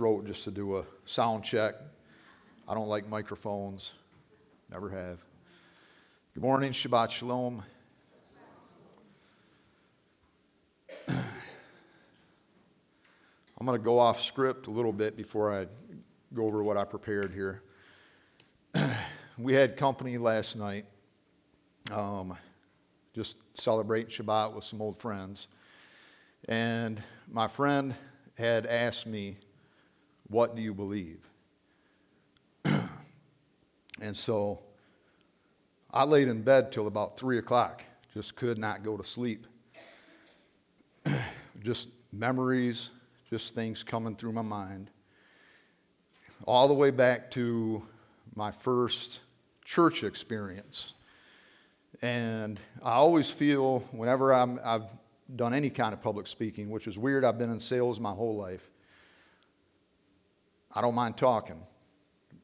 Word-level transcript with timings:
throat 0.00 0.24
just 0.26 0.44
to 0.44 0.50
do 0.50 0.78
a 0.78 0.84
sound 1.04 1.44
check. 1.44 1.74
I 2.66 2.72
don't 2.72 2.88
like 2.88 3.06
microphones, 3.06 3.92
never 4.70 4.88
have. 4.88 5.18
Good 6.32 6.42
morning, 6.42 6.72
Shabbat 6.72 7.10
Shalom. 7.10 7.62
I'm 11.06 11.16
going 13.66 13.78
to 13.78 13.84
go 13.84 13.98
off 13.98 14.22
script 14.22 14.68
a 14.68 14.70
little 14.70 14.94
bit 14.94 15.18
before 15.18 15.54
I 15.54 15.66
go 16.32 16.46
over 16.46 16.62
what 16.62 16.78
I 16.78 16.84
prepared 16.84 17.34
here. 17.34 17.62
we 19.38 19.52
had 19.52 19.76
company 19.76 20.16
last 20.16 20.56
night, 20.56 20.86
um, 21.92 22.38
just 23.14 23.36
celebrating 23.54 24.10
Shabbat 24.10 24.54
with 24.54 24.64
some 24.64 24.80
old 24.80 24.98
friends. 24.98 25.46
And 26.48 27.02
my 27.30 27.48
friend 27.48 27.94
had 28.38 28.64
asked 28.64 29.06
me, 29.06 29.36
What 30.30 30.54
do 30.54 30.62
you 30.62 30.72
believe? 30.72 31.28
and 34.00 34.16
so 34.16 34.60
I 35.92 36.04
laid 36.04 36.28
in 36.28 36.42
bed 36.42 36.70
till 36.70 36.86
about 36.86 37.18
3 37.18 37.38
o'clock, 37.38 37.82
just 38.14 38.36
could 38.36 38.56
not 38.56 38.84
go 38.84 38.96
to 38.96 39.02
sleep. 39.02 39.48
just 41.64 41.88
memories, 42.12 42.90
just 43.28 43.56
things 43.56 43.82
coming 43.82 44.14
through 44.14 44.32
my 44.32 44.42
mind. 44.42 44.90
All 46.46 46.68
the 46.68 46.74
way 46.74 46.92
back 46.92 47.32
to 47.32 47.82
my 48.36 48.52
first 48.52 49.18
church 49.64 50.04
experience. 50.04 50.94
And 52.02 52.60
I 52.84 52.92
always 52.92 53.28
feel 53.28 53.80
whenever 53.90 54.32
I'm, 54.32 54.60
I've 54.64 54.86
done 55.34 55.54
any 55.54 55.70
kind 55.70 55.92
of 55.92 56.00
public 56.00 56.28
speaking, 56.28 56.70
which 56.70 56.86
is 56.86 56.96
weird, 56.96 57.24
I've 57.24 57.36
been 57.36 57.50
in 57.50 57.58
sales 57.58 57.98
my 57.98 58.12
whole 58.12 58.36
life. 58.36 58.70
I 60.74 60.80
don't 60.80 60.94
mind 60.94 61.16
talking 61.16 61.62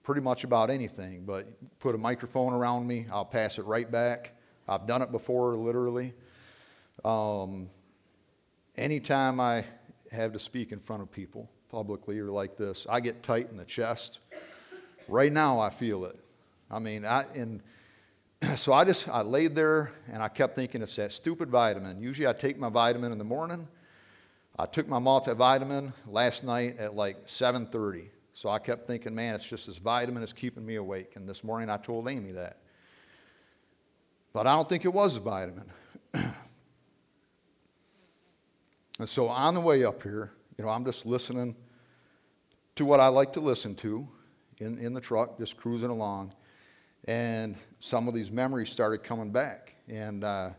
pretty 0.06 0.20
much 0.20 0.44
about 0.44 0.70
anything, 0.70 1.24
but 1.24 1.48
put 1.80 1.96
a 1.96 1.98
microphone 1.98 2.52
around 2.52 2.86
me, 2.86 3.06
I'll 3.12 3.24
pass 3.24 3.58
it 3.58 3.64
right 3.64 3.90
back. 3.90 4.34
I've 4.68 4.86
done 4.86 5.02
it 5.02 5.10
before, 5.10 5.56
literally. 5.56 6.14
Um, 7.04 7.68
anytime 8.76 9.40
I 9.40 9.64
have 10.12 10.32
to 10.32 10.38
speak 10.38 10.70
in 10.70 10.78
front 10.78 11.02
of 11.02 11.10
people 11.10 11.50
publicly 11.68 12.20
or 12.20 12.30
like 12.30 12.56
this, 12.56 12.86
I 12.88 13.00
get 13.00 13.24
tight 13.24 13.48
in 13.50 13.56
the 13.56 13.64
chest. 13.64 14.20
Right 15.08 15.32
now, 15.32 15.58
I 15.58 15.70
feel 15.70 16.04
it. 16.04 16.16
I 16.70 16.78
mean, 16.78 17.04
I, 17.04 17.24
and 17.34 17.60
so 18.56 18.72
I 18.72 18.84
just 18.84 19.08
I 19.08 19.22
laid 19.22 19.56
there 19.56 19.90
and 20.12 20.22
I 20.22 20.28
kept 20.28 20.54
thinking 20.54 20.82
it's 20.82 20.94
that 20.96 21.12
stupid 21.12 21.48
vitamin. 21.48 22.00
Usually 22.00 22.28
I 22.28 22.32
take 22.32 22.58
my 22.58 22.68
vitamin 22.68 23.10
in 23.10 23.18
the 23.18 23.24
morning. 23.24 23.66
I 24.56 24.66
took 24.66 24.88
my 24.88 25.00
multivitamin 25.00 25.92
last 26.06 26.44
night 26.44 26.78
at 26.78 26.94
like 26.94 27.26
7:30. 27.26 28.10
So 28.36 28.50
I 28.50 28.58
kept 28.58 28.86
thinking, 28.86 29.14
man, 29.14 29.34
it's 29.34 29.46
just 29.46 29.66
this 29.66 29.78
vitamin 29.78 30.22
is 30.22 30.34
keeping 30.34 30.66
me 30.66 30.74
awake. 30.74 31.16
And 31.16 31.26
this 31.26 31.42
morning 31.42 31.70
I 31.70 31.78
told 31.78 32.06
Amy 32.06 32.32
that. 32.32 32.58
But 34.34 34.46
I 34.46 34.54
don't 34.54 34.68
think 34.68 34.84
it 34.84 34.92
was 34.92 35.16
a 35.16 35.20
vitamin. 35.20 35.72
and 36.14 36.34
so 39.06 39.28
on 39.28 39.54
the 39.54 39.60
way 39.62 39.84
up 39.84 40.02
here, 40.02 40.32
you 40.58 40.66
know, 40.66 40.70
I'm 40.70 40.84
just 40.84 41.06
listening 41.06 41.56
to 42.74 42.84
what 42.84 43.00
I 43.00 43.08
like 43.08 43.32
to 43.32 43.40
listen 43.40 43.74
to 43.76 44.06
in, 44.58 44.76
in 44.80 44.92
the 44.92 45.00
truck, 45.00 45.38
just 45.38 45.56
cruising 45.56 45.88
along 45.88 46.34
and 47.06 47.56
some 47.80 48.08
of 48.08 48.14
these 48.14 48.30
memories 48.30 48.68
started 48.68 49.02
coming 49.02 49.30
back. 49.30 49.76
And 49.88 50.24
uh, 50.24 50.50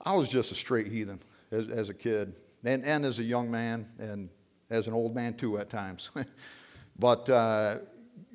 I 0.00 0.14
was 0.14 0.28
just 0.28 0.50
a 0.50 0.54
straight 0.54 0.86
heathen 0.86 1.20
as, 1.50 1.68
as 1.68 1.88
a 1.90 1.94
kid, 1.94 2.34
and, 2.64 2.84
and 2.86 3.04
as 3.04 3.18
a 3.18 3.24
young 3.24 3.50
man, 3.50 3.86
and 3.98 4.30
as 4.70 4.86
an 4.86 4.94
old 4.94 5.14
man 5.14 5.34
too 5.34 5.58
at 5.58 5.68
times. 5.68 6.10
but 7.00 7.30
uh, 7.30 7.78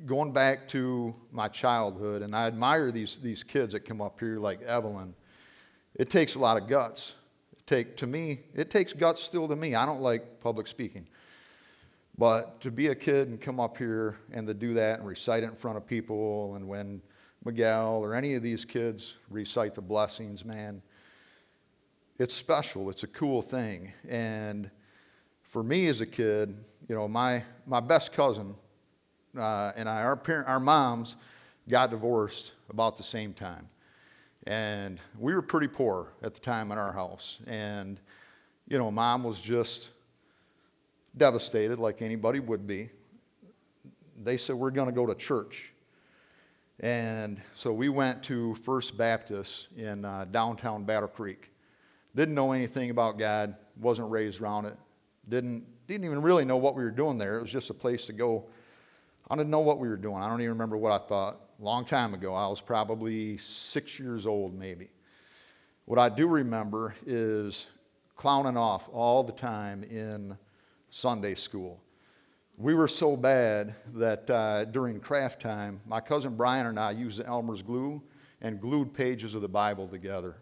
going 0.07 0.31
back 0.31 0.67
to 0.69 1.13
my 1.31 1.47
childhood, 1.47 2.23
and 2.23 2.35
I 2.35 2.47
admire 2.47 2.91
these, 2.91 3.17
these 3.17 3.43
kids 3.43 3.73
that 3.73 3.81
come 3.81 4.01
up 4.01 4.19
here 4.19 4.39
like 4.39 4.61
Evelyn. 4.63 5.13
It 5.93 6.09
takes 6.09 6.33
a 6.33 6.39
lot 6.39 6.61
of 6.61 6.67
guts. 6.67 7.13
It 7.53 7.65
take, 7.67 7.95
to 7.97 8.07
me, 8.07 8.39
it 8.55 8.71
takes 8.71 8.91
guts 8.91 9.21
still 9.21 9.47
to 9.47 9.55
me. 9.55 9.75
I 9.75 9.85
don't 9.85 10.01
like 10.01 10.41
public 10.41 10.65
speaking. 10.65 11.07
But 12.17 12.59
to 12.61 12.71
be 12.71 12.87
a 12.87 12.95
kid 12.95 13.27
and 13.27 13.39
come 13.39 13.59
up 13.59 13.77
here 13.77 14.17
and 14.31 14.47
to 14.47 14.53
do 14.55 14.73
that 14.73 14.99
and 14.99 15.07
recite 15.07 15.43
it 15.43 15.47
in 15.47 15.55
front 15.55 15.77
of 15.77 15.85
people, 15.85 16.55
and 16.55 16.67
when 16.67 17.01
Miguel 17.43 17.99
or 17.99 18.15
any 18.15 18.33
of 18.33 18.41
these 18.41 18.65
kids 18.65 19.13
recite 19.29 19.75
the 19.75 19.81
blessings, 19.81 20.43
man, 20.43 20.81
it's 22.17 22.33
special. 22.33 22.89
It's 22.89 23.03
a 23.03 23.07
cool 23.07 23.43
thing. 23.43 23.93
And 24.09 24.71
for 25.55 25.63
me 25.63 25.87
as 25.87 26.01
a 26.01 26.05
kid, 26.05 26.53
you 26.89 26.93
know, 26.93 27.07
my, 27.07 27.41
my 27.65 27.79
best 27.79 28.11
cousin 28.11 28.53
uh, 29.37 29.71
and 29.77 29.87
I, 29.87 30.01
our, 30.01 30.17
parent, 30.17 30.49
our 30.49 30.59
moms 30.59 31.15
got 31.69 31.91
divorced 31.91 32.51
about 32.69 32.97
the 32.97 33.03
same 33.03 33.31
time. 33.31 33.69
And 34.45 34.99
we 35.17 35.33
were 35.33 35.41
pretty 35.41 35.69
poor 35.69 36.11
at 36.21 36.33
the 36.33 36.41
time 36.41 36.73
in 36.73 36.77
our 36.77 36.91
house. 36.91 37.37
And, 37.47 38.01
you 38.67 38.77
know, 38.77 38.91
mom 38.91 39.23
was 39.23 39.41
just 39.41 39.91
devastated, 41.15 41.79
like 41.79 42.01
anybody 42.01 42.41
would 42.41 42.67
be. 42.67 42.89
They 44.21 44.35
said, 44.35 44.57
We're 44.57 44.71
going 44.71 44.89
to 44.89 44.93
go 44.93 45.05
to 45.05 45.15
church. 45.15 45.71
And 46.81 47.41
so 47.53 47.71
we 47.71 47.87
went 47.87 48.23
to 48.23 48.55
First 48.55 48.97
Baptist 48.97 49.69
in 49.77 50.03
uh, 50.03 50.25
downtown 50.29 50.83
Battle 50.83 51.07
Creek. 51.07 51.49
Didn't 52.13 52.35
know 52.35 52.51
anything 52.51 52.89
about 52.89 53.17
God, 53.17 53.55
wasn't 53.79 54.11
raised 54.11 54.41
around 54.41 54.65
it, 54.65 54.77
didn't, 55.29 55.65
didn't 55.87 56.05
even 56.05 56.21
really 56.21 56.45
know 56.45 56.57
what 56.57 56.75
we 56.75 56.83
were 56.83 56.91
doing 56.91 57.17
there. 57.17 57.37
It 57.37 57.41
was 57.41 57.51
just 57.51 57.69
a 57.69 57.73
place 57.73 58.05
to 58.07 58.13
go. 58.13 58.45
I 59.29 59.35
didn't 59.35 59.49
know 59.49 59.61
what 59.61 59.79
we 59.79 59.87
were 59.87 59.97
doing. 59.97 60.17
I 60.17 60.29
don't 60.29 60.41
even 60.41 60.51
remember 60.51 60.77
what 60.77 60.91
I 60.91 61.07
thought. 61.07 61.39
Long 61.59 61.85
time 61.85 62.13
ago, 62.13 62.33
I 62.33 62.47
was 62.47 62.61
probably 62.61 63.37
six 63.37 63.97
years 63.97 64.25
old, 64.25 64.53
maybe. 64.53 64.89
What 65.85 65.99
I 65.99 66.09
do 66.09 66.27
remember 66.27 66.95
is 67.05 67.67
clowning 68.15 68.57
off 68.57 68.89
all 68.91 69.23
the 69.23 69.31
time 69.31 69.83
in 69.83 70.37
Sunday 70.89 71.35
school. 71.35 71.79
We 72.57 72.73
were 72.73 72.87
so 72.87 73.17
bad 73.17 73.75
that 73.95 74.29
uh, 74.29 74.65
during 74.65 74.99
craft 74.99 75.41
time, 75.41 75.81
my 75.85 75.99
cousin 75.99 76.35
Brian 76.35 76.67
and 76.67 76.79
I 76.79 76.91
used 76.91 77.21
Elmer's 77.21 77.61
glue 77.61 78.01
and 78.41 78.61
glued 78.61 78.93
pages 78.93 79.35
of 79.35 79.41
the 79.41 79.47
Bible 79.47 79.87
together 79.87 80.37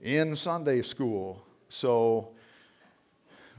in 0.00 0.36
Sunday 0.36 0.82
school. 0.82 1.44
So, 1.68 2.30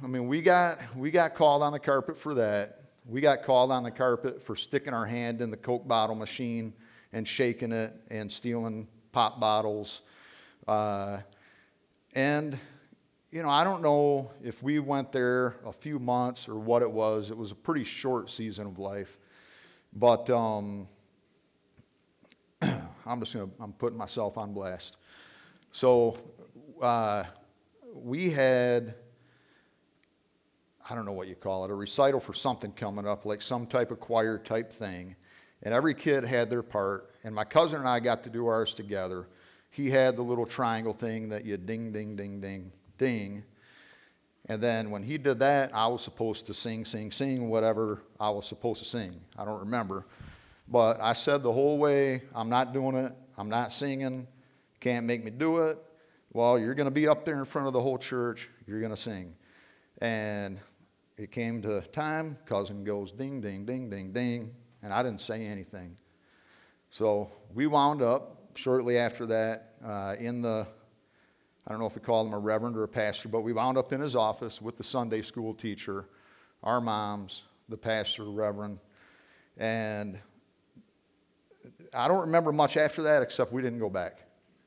I 0.02 0.08
mean, 0.08 0.30
we 0.30 0.42
got, 0.42 0.80
we 0.96 1.12
got 1.12 1.36
called 1.36 1.62
on 1.62 1.74
the 1.74 1.80
carpet 1.80 2.18
for 2.18 2.34
that. 2.36 2.84
We 3.06 3.20
got 3.20 3.44
called 3.44 3.70
on 3.70 3.84
the 3.84 3.92
carpet 3.92 4.42
for 4.42 4.56
sticking 4.56 4.94
our 4.94 5.06
hand 5.06 5.42
in 5.42 5.52
the 5.52 5.58
Coke 5.58 5.86
bottle 5.86 6.16
machine 6.16 6.74
and 7.12 7.28
shaking 7.28 7.74
it 7.74 7.94
and 8.10 8.32
stealing 8.32 8.88
pop 9.12 9.42
bottles. 9.42 10.02
Uh, 10.68 11.20
and 12.14 12.58
you 13.32 13.44
know, 13.44 13.50
I 13.50 13.66
don't 13.66 13.82
know 13.82 14.32
if 14.42 14.64
we 14.64 14.80
went 14.80 15.12
there 15.12 15.58
a 15.66 15.74
few 15.74 16.00
months 16.00 16.48
or 16.48 16.58
what 16.58 16.82
it 16.82 16.90
was. 16.90 17.30
It 17.30 17.38
was 17.38 17.52
a 17.52 17.56
pretty 17.56 17.84
short 17.84 18.32
season 18.32 18.68
of 18.68 18.80
life. 18.80 19.20
But 19.94 20.30
um, 20.30 20.88
I'm 22.62 23.20
just 23.20 23.34
going 23.34 23.50
to, 23.50 23.56
I'm 23.60 23.74
putting 23.74 23.98
myself 23.98 24.38
on 24.38 24.54
blast. 24.54 24.96
So 25.72 26.18
uh, 26.82 27.26
we 27.94 28.30
had, 28.30 28.96
I 30.90 30.96
don't 30.96 31.06
know 31.06 31.14
what 31.14 31.28
you 31.28 31.36
call 31.36 31.66
it, 31.66 31.72
a 31.72 31.76
recital 31.76 32.20
for 32.20 32.34
something 32.34 32.72
coming 32.72 33.06
up, 33.06 33.26
like 33.26 33.42
some 33.42 33.66
type 33.66 33.92
of 33.92 34.00
choir 34.00 34.38
type 34.38 34.72
thing. 34.72 35.16
And 35.62 35.74
every 35.74 35.94
kid 35.94 36.24
had 36.24 36.50
their 36.50 36.64
part. 36.64 37.12
And 37.24 37.36
my 37.36 37.44
cousin 37.44 37.80
and 37.80 37.88
I 37.88 38.00
got 38.00 38.24
to 38.24 38.30
do 38.30 38.48
ours 38.48 38.74
together. 38.74 39.28
He 39.72 39.90
had 39.90 40.16
the 40.16 40.22
little 40.22 40.46
triangle 40.46 40.94
thing 40.94 41.30
that 41.30 41.46
you 41.46 41.58
ding, 41.58 41.92
ding, 41.92 42.16
ding, 42.16 42.40
ding 42.40 42.72
ding. 43.00 43.44
And 44.48 44.62
then 44.62 44.92
when 44.92 45.02
he 45.02 45.18
did 45.18 45.40
that, 45.40 45.72
I 45.74 45.88
was 45.88 46.04
supposed 46.04 46.46
to 46.48 46.54
sing, 46.54 46.86
sing, 46.86 47.12
sing, 47.12 47.50
whatever 47.50 48.04
I 48.20 48.30
was 48.30 48.46
supposed 48.46 48.84
to 48.84 48.88
sing. 48.88 49.20
I 49.38 49.46
don't 49.46 49.60
remember. 49.60 50.06
But 50.68 51.02
I 51.02 51.14
said 51.14 51.42
the 51.42 51.52
whole 51.52 51.80
way, 51.80 52.22
I'm 52.36 52.50
not 52.50 52.74
doing 52.74 52.96
it. 52.96 53.14
I'm 53.38 53.50
not 53.50 53.74
singing. 53.74 54.28
Can't 54.80 55.06
make 55.06 55.24
me 55.24 55.32
do 55.32 55.58
it. 55.58 55.78
Well, 56.32 56.60
you're 56.60 56.76
going 56.76 56.86
to 56.86 56.92
be 56.92 57.08
up 57.08 57.26
there 57.26 57.40
in 57.40 57.46
front 57.46 57.68
of 57.68 57.74
the 57.74 57.82
whole 57.82 57.98
church. 57.98 58.50
You're 58.68 58.80
going 58.80 58.92
to 58.92 58.98
sing. 58.98 59.34
And 60.00 60.60
it 61.20 61.34
came 61.34 61.62
to 61.62 61.82
time. 61.82 62.38
Cousin 62.46 62.86
goes 62.86 63.12
ding, 63.12 63.42
ding, 63.42 63.66
ding, 63.66 63.90
ding, 63.90 64.14
ding. 64.14 64.52
And 64.82 64.94
I 64.94 65.04
didn't 65.04 65.20
say 65.20 65.46
anything. 65.46 65.98
So 66.92 67.30
we 67.54 67.68
wound 67.68 68.02
up 68.02 68.52
shortly 68.56 68.98
after 68.98 69.26
that 69.26 69.74
uh, 69.86 70.16
in 70.18 70.42
the 70.42 70.66
I 71.68 71.72
don't 71.72 71.82
know 71.82 71.88
if 71.88 71.94
we 71.94 72.02
call 72.02 72.26
him 72.26 72.34
a 72.34 72.40
reverend 72.40 72.78
or 72.78 72.84
a 72.84 72.88
pastor, 72.88 73.28
but 73.28 73.42
we 73.42 73.54
wound 73.54 73.78
up 73.78 73.94
in 73.94 74.02
his 74.02 74.16
office 74.16 74.60
with 74.60 74.78
the 74.78 74.84
Sunday 74.84 75.22
school 75.22 75.54
teacher, 75.54 76.06
our 76.64 76.82
moms, 76.82 77.44
the 77.68 77.78
pastor, 77.78 78.24
reverend, 78.24 78.80
and 79.58 80.18
I 81.94 82.08
don't 82.08 82.22
remember 82.22 82.52
much 82.52 82.76
after 82.76 83.04
that 83.04 83.22
except 83.22 83.52
we 83.52 83.62
didn't 83.62 83.78
go 83.78 83.90
back. 83.90 84.20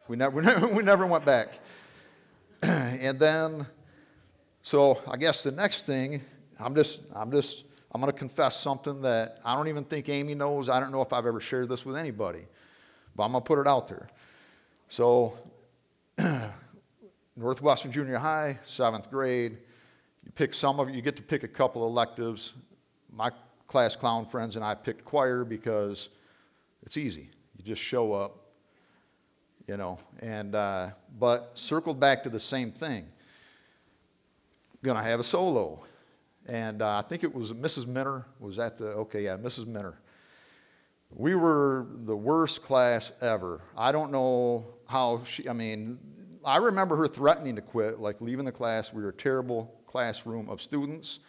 We 0.06 0.16
never, 0.16 0.66
we 0.72 0.82
never 0.84 1.06
went 1.06 1.24
back. 1.24 1.58
and 2.62 3.18
then, 3.18 3.66
so 4.62 5.00
I 5.08 5.16
guess 5.16 5.42
the 5.42 5.50
next 5.50 5.86
thing, 5.86 6.20
I'm 6.62 6.74
just, 6.74 7.00
I'm 7.14 7.30
just, 7.30 7.64
I'm 7.90 8.00
going 8.00 8.12
to 8.12 8.18
confess 8.18 8.58
something 8.60 9.02
that 9.02 9.40
I 9.44 9.54
don't 9.54 9.68
even 9.68 9.84
think 9.84 10.08
Amy 10.08 10.34
knows. 10.34 10.68
I 10.68 10.80
don't 10.80 10.92
know 10.92 11.02
if 11.02 11.12
I've 11.12 11.26
ever 11.26 11.40
shared 11.40 11.68
this 11.68 11.84
with 11.84 11.96
anybody, 11.96 12.46
but 13.16 13.24
I'm 13.24 13.32
going 13.32 13.42
to 13.42 13.46
put 13.46 13.58
it 13.58 13.66
out 13.66 13.88
there. 13.88 14.08
So, 14.88 15.34
Northwestern 17.36 17.92
Junior 17.92 18.18
High, 18.18 18.58
seventh 18.64 19.10
grade, 19.10 19.58
you 20.24 20.32
pick 20.34 20.54
some 20.54 20.78
of 20.78 20.90
you 20.90 21.02
get 21.02 21.16
to 21.16 21.22
pick 21.22 21.42
a 21.42 21.48
couple 21.48 21.86
electives. 21.86 22.52
My 23.10 23.30
class 23.66 23.96
clown 23.96 24.26
friends 24.26 24.56
and 24.56 24.64
I 24.64 24.74
picked 24.74 25.04
choir 25.04 25.44
because 25.44 26.10
it's 26.82 26.96
easy. 26.96 27.30
You 27.56 27.64
just 27.64 27.80
show 27.80 28.12
up, 28.12 28.36
you 29.66 29.76
know. 29.76 29.98
And 30.20 30.54
uh, 30.54 30.90
but 31.18 31.52
circled 31.54 31.98
back 31.98 32.22
to 32.24 32.28
the 32.28 32.40
same 32.40 32.70
thing. 32.70 33.06
Gonna 34.82 35.02
have 35.02 35.20
a 35.20 35.24
solo, 35.24 35.84
and 36.46 36.82
uh, 36.82 36.98
I 36.98 37.02
think 37.02 37.24
it 37.24 37.34
was 37.34 37.52
Mrs. 37.52 37.86
Minner 37.86 38.26
was 38.38 38.58
at 38.58 38.76
the 38.76 38.88
okay, 38.88 39.24
yeah, 39.24 39.36
Mrs. 39.36 39.66
Minner. 39.66 39.98
We 41.10 41.34
were 41.34 41.86
the 42.04 42.16
worst 42.16 42.62
class 42.62 43.12
ever. 43.20 43.60
I 43.76 43.92
don't 43.92 44.10
know 44.10 44.66
how 44.86 45.24
she. 45.24 45.48
I 45.48 45.52
mean, 45.52 45.98
I 46.44 46.56
remember 46.56 46.96
her 46.96 47.08
threatening 47.08 47.56
to 47.56 47.62
quit, 47.62 48.00
like 48.00 48.20
leaving 48.20 48.44
the 48.44 48.52
class. 48.52 48.92
We 48.92 49.02
were 49.02 49.10
a 49.10 49.14
terrible 49.14 49.74
classroom 49.86 50.48
of 50.48 50.62
students. 50.62 51.20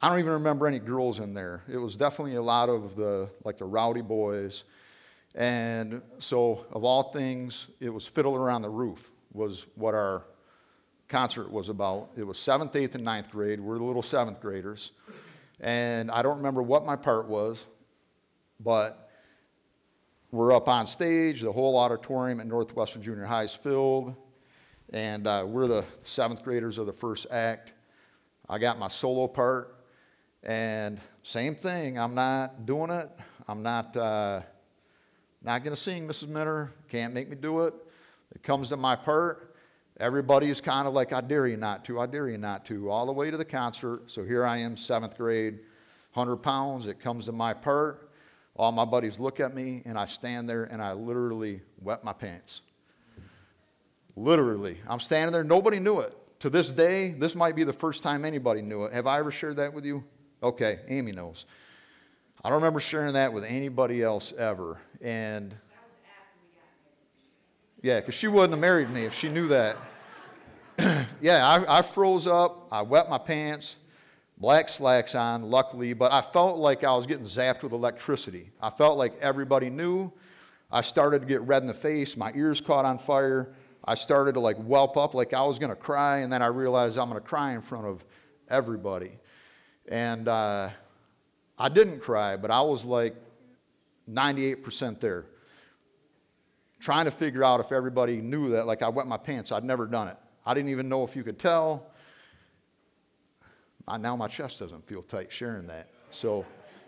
I 0.00 0.08
don't 0.08 0.18
even 0.18 0.32
remember 0.32 0.66
any 0.66 0.78
girls 0.78 1.18
in 1.18 1.34
there. 1.34 1.62
It 1.68 1.78
was 1.78 1.96
definitely 1.96 2.36
a 2.36 2.42
lot 2.42 2.68
of 2.68 2.96
the 2.96 3.30
like 3.44 3.56
the 3.56 3.64
rowdy 3.64 4.02
boys. 4.02 4.64
And 5.34 6.02
so 6.18 6.66
of 6.72 6.84
all 6.84 7.12
things, 7.12 7.68
it 7.80 7.90
was 7.90 8.06
Fiddler 8.06 8.50
on 8.50 8.62
the 8.62 8.68
Roof 8.68 9.10
was 9.32 9.66
what 9.74 9.94
our 9.94 10.24
concert 11.08 11.50
was 11.50 11.68
about. 11.68 12.10
It 12.16 12.24
was 12.24 12.36
7th, 12.38 12.72
8th, 12.72 12.94
and 12.94 13.04
ninth 13.04 13.30
grade. 13.30 13.60
We're 13.60 13.78
the 13.78 13.84
little 13.84 14.02
7th 14.02 14.40
graders. 14.40 14.92
And 15.60 16.10
I 16.10 16.22
don't 16.22 16.36
remember 16.36 16.62
what 16.62 16.84
my 16.84 16.96
part 16.96 17.28
was, 17.28 17.64
but 18.60 19.10
we're 20.30 20.52
up 20.52 20.68
on 20.68 20.86
stage. 20.86 21.40
The 21.40 21.50
whole 21.50 21.78
auditorium 21.78 22.40
at 22.40 22.46
Northwestern 22.46 23.02
Junior 23.02 23.24
High 23.24 23.44
is 23.44 23.54
filled. 23.54 24.14
And 24.92 25.26
uh, 25.26 25.44
we're 25.46 25.66
the 25.66 25.84
7th 26.04 26.42
graders 26.42 26.78
of 26.78 26.86
the 26.86 26.92
first 26.92 27.26
act. 27.30 27.72
I 28.48 28.58
got 28.58 28.78
my 28.78 28.88
solo 28.88 29.26
part. 29.26 29.74
And 30.42 31.00
same 31.22 31.54
thing, 31.54 31.98
I'm 31.98 32.14
not 32.14 32.64
doing 32.64 32.90
it. 32.90 33.10
I'm 33.48 33.62
not, 33.62 33.96
uh, 33.96 34.42
not 35.42 35.64
going 35.64 35.74
to 35.74 35.80
sing, 35.80 36.06
Mrs. 36.06 36.28
Minner. 36.28 36.72
Can't 36.88 37.12
make 37.12 37.28
me 37.28 37.36
do 37.36 37.66
it. 37.66 37.74
It 38.34 38.42
comes 38.42 38.68
to 38.68 38.76
my 38.76 38.94
part. 38.94 39.47
Everybody 40.00 40.48
is 40.48 40.60
kind 40.60 40.86
of 40.86 40.94
like, 40.94 41.12
I 41.12 41.20
dare 41.20 41.48
you 41.48 41.56
not 41.56 41.84
to, 41.86 41.98
I 41.98 42.06
dare 42.06 42.28
you 42.28 42.38
not 42.38 42.64
to, 42.66 42.88
all 42.88 43.06
the 43.06 43.12
way 43.12 43.30
to 43.30 43.36
the 43.36 43.44
concert. 43.44 44.02
So 44.06 44.24
here 44.24 44.44
I 44.44 44.58
am, 44.58 44.76
seventh 44.76 45.16
grade, 45.16 45.54
100 46.12 46.36
pounds. 46.36 46.86
It 46.86 47.00
comes 47.00 47.24
to 47.26 47.32
my 47.32 47.52
part. 47.52 48.10
All 48.54 48.70
my 48.72 48.84
buddies 48.84 49.18
look 49.18 49.40
at 49.40 49.54
me, 49.54 49.82
and 49.84 49.98
I 49.98 50.06
stand 50.06 50.48
there 50.48 50.64
and 50.64 50.82
I 50.82 50.92
literally 50.92 51.62
wet 51.80 52.04
my 52.04 52.12
pants. 52.12 52.60
Literally. 54.16 54.78
I'm 54.88 55.00
standing 55.00 55.32
there, 55.32 55.44
nobody 55.44 55.78
knew 55.78 56.00
it. 56.00 56.16
To 56.40 56.50
this 56.50 56.70
day, 56.70 57.10
this 57.10 57.34
might 57.34 57.56
be 57.56 57.64
the 57.64 57.72
first 57.72 58.04
time 58.04 58.24
anybody 58.24 58.62
knew 58.62 58.84
it. 58.84 58.92
Have 58.92 59.08
I 59.08 59.18
ever 59.18 59.32
shared 59.32 59.56
that 59.56 59.72
with 59.72 59.84
you? 59.84 60.04
Okay, 60.42 60.80
Amy 60.88 61.10
knows. 61.10 61.44
I 62.44 62.50
don't 62.50 62.58
remember 62.58 62.78
sharing 62.78 63.14
that 63.14 63.32
with 63.32 63.42
anybody 63.42 64.02
else 64.02 64.32
ever. 64.32 64.78
And 65.00 65.56
yeah, 67.82 68.00
because 68.00 68.14
she 68.14 68.28
wouldn't 68.28 68.52
have 68.52 68.60
married 68.60 68.90
me 68.90 69.04
if 69.04 69.14
she 69.14 69.28
knew 69.28 69.48
that. 69.48 69.76
yeah, 71.20 71.46
I, 71.46 71.78
I 71.78 71.82
froze 71.82 72.26
up. 72.26 72.68
I 72.72 72.82
wet 72.82 73.08
my 73.08 73.18
pants, 73.18 73.76
black 74.36 74.68
slacks 74.68 75.14
on, 75.14 75.42
luckily, 75.50 75.92
but 75.92 76.12
I 76.12 76.20
felt 76.20 76.58
like 76.58 76.82
I 76.84 76.94
was 76.96 77.06
getting 77.06 77.26
zapped 77.26 77.62
with 77.62 77.72
electricity. 77.72 78.50
I 78.60 78.70
felt 78.70 78.98
like 78.98 79.14
everybody 79.20 79.70
knew. 79.70 80.12
I 80.70 80.80
started 80.80 81.20
to 81.20 81.26
get 81.26 81.40
red 81.42 81.62
in 81.62 81.68
the 81.68 81.74
face. 81.74 82.16
My 82.16 82.32
ears 82.34 82.60
caught 82.60 82.84
on 82.84 82.98
fire. 82.98 83.54
I 83.84 83.94
started 83.94 84.34
to 84.34 84.40
like 84.40 84.56
whelp 84.56 84.96
up 84.96 85.14
like 85.14 85.32
I 85.32 85.42
was 85.42 85.58
going 85.58 85.70
to 85.70 85.76
cry, 85.76 86.18
and 86.18 86.32
then 86.32 86.42
I 86.42 86.46
realized 86.46 86.98
I'm 86.98 87.08
going 87.08 87.20
to 87.20 87.26
cry 87.26 87.54
in 87.54 87.62
front 87.62 87.86
of 87.86 88.04
everybody. 88.48 89.12
And 89.88 90.28
uh, 90.28 90.70
I 91.58 91.68
didn't 91.68 92.00
cry, 92.00 92.36
but 92.36 92.50
I 92.50 92.60
was 92.60 92.84
like 92.84 93.14
98% 94.10 95.00
there. 95.00 95.26
Trying 96.80 97.06
to 97.06 97.10
figure 97.10 97.42
out 97.42 97.60
if 97.60 97.72
everybody 97.72 98.18
knew 98.18 98.50
that, 98.50 98.66
like 98.66 98.82
I 98.82 98.88
wet 98.88 99.06
my 99.06 99.16
pants. 99.16 99.50
I'd 99.52 99.64
never 99.64 99.86
done 99.86 100.08
it. 100.08 100.16
I 100.46 100.54
didn't 100.54 100.70
even 100.70 100.88
know 100.88 101.04
if 101.04 101.16
you 101.16 101.24
could 101.24 101.38
tell. 101.38 101.90
I, 103.86 103.96
now 103.96 104.16
my 104.16 104.28
chest 104.28 104.60
doesn't 104.60 104.86
feel 104.86 105.02
tight 105.02 105.32
sharing 105.32 105.66
that. 105.66 105.88
So 106.10 106.44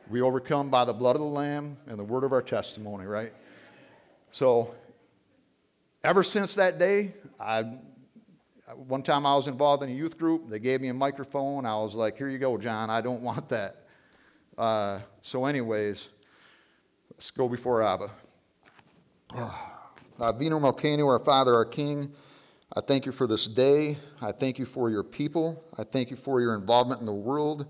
we 0.09 0.21
overcome 0.21 0.71
by 0.71 0.85
the 0.85 0.93
blood 0.93 1.17
of 1.17 1.21
the 1.21 1.29
Lamb 1.29 1.77
and 1.87 1.99
the 1.99 2.05
word 2.05 2.25
of 2.25 2.33
our 2.33 2.43
testimony, 2.43 3.07
right? 3.07 3.33
So 4.31 4.75
ever 6.05 6.23
since 6.23 6.55
that 6.55 6.79
day, 6.79 7.13
I 7.39 7.79
one 8.75 9.03
time 9.03 9.27
I 9.27 9.35
was 9.35 9.47
involved 9.47 9.83
in 9.83 9.89
a 9.89 9.93
youth 9.93 10.17
group. 10.19 10.49
They 10.49 10.59
gave 10.59 10.81
me 10.81 10.89
a 10.89 10.95
microphone. 10.95 11.67
I 11.67 11.77
was 11.77 11.95
like, 11.95 12.17
here 12.17 12.29
you 12.29 12.39
go, 12.39 12.57
John. 12.57 12.91
I 12.91 13.01
don't 13.01 13.23
want 13.23 13.49
that. 13.49 13.87
Uh, 14.57 15.01
so, 15.23 15.47
anyways, 15.47 16.09
let's 17.13 17.31
go 17.31 17.49
before 17.49 17.83
Abba. 17.83 18.11
Uh, 19.35 19.53
Avinu 20.21 20.61
Malkeinu, 20.61 21.07
our 21.07 21.19
Father, 21.19 21.55
our 21.55 21.65
King, 21.65 22.13
I 22.77 22.83
thank 22.83 23.07
you 23.07 23.13
for 23.13 23.27
this 23.27 23.47
day. 23.47 23.97
I 24.21 24.33
thank 24.33 24.59
you 24.59 24.67
for 24.67 24.91
your 24.91 25.03
people. 25.03 25.65
I 25.79 25.83
thank 25.83 26.11
you 26.11 26.17
for 26.17 26.43
your 26.43 26.55
involvement 26.55 27.01
in 27.01 27.07
the 27.07 27.15
world. 27.15 27.67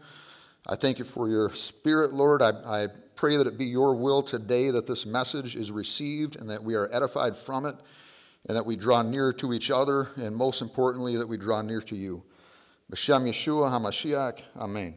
I 0.67 0.75
thank 0.75 0.99
you 0.99 1.05
for 1.05 1.29
your 1.29 1.55
spirit, 1.55 2.13
Lord. 2.13 2.43
I, 2.43 2.51
I 2.67 2.89
pray 3.15 3.37
that 3.37 3.47
it 3.47 3.57
be 3.57 3.67
your 3.67 3.95
will 3.95 4.21
today 4.23 4.73
that 4.73 4.87
this 4.87 5.07
message 5.07 5.55
is 5.55 5.71
received 5.71 6.41
and 6.41 6.51
that 6.51 6.63
we 6.65 6.75
are 6.75 6.93
edified 6.93 7.37
from 7.37 7.67
it 7.67 7.77
and 8.49 8.57
that 8.57 8.67
we 8.67 8.75
draw 8.75 9.03
nearer 9.03 9.33
to 9.35 9.53
each 9.53 9.71
other, 9.71 10.09
and 10.17 10.35
most 10.35 10.61
importantly, 10.61 11.17
that 11.17 11.29
we 11.29 11.37
draw 11.37 11.63
near 11.63 11.81
to 11.83 11.95
you. 11.95 12.25
B'Shem 12.91 13.29
Yeshua 13.29 13.71
HaMashiach, 13.71 14.41
Amen. 14.57 14.95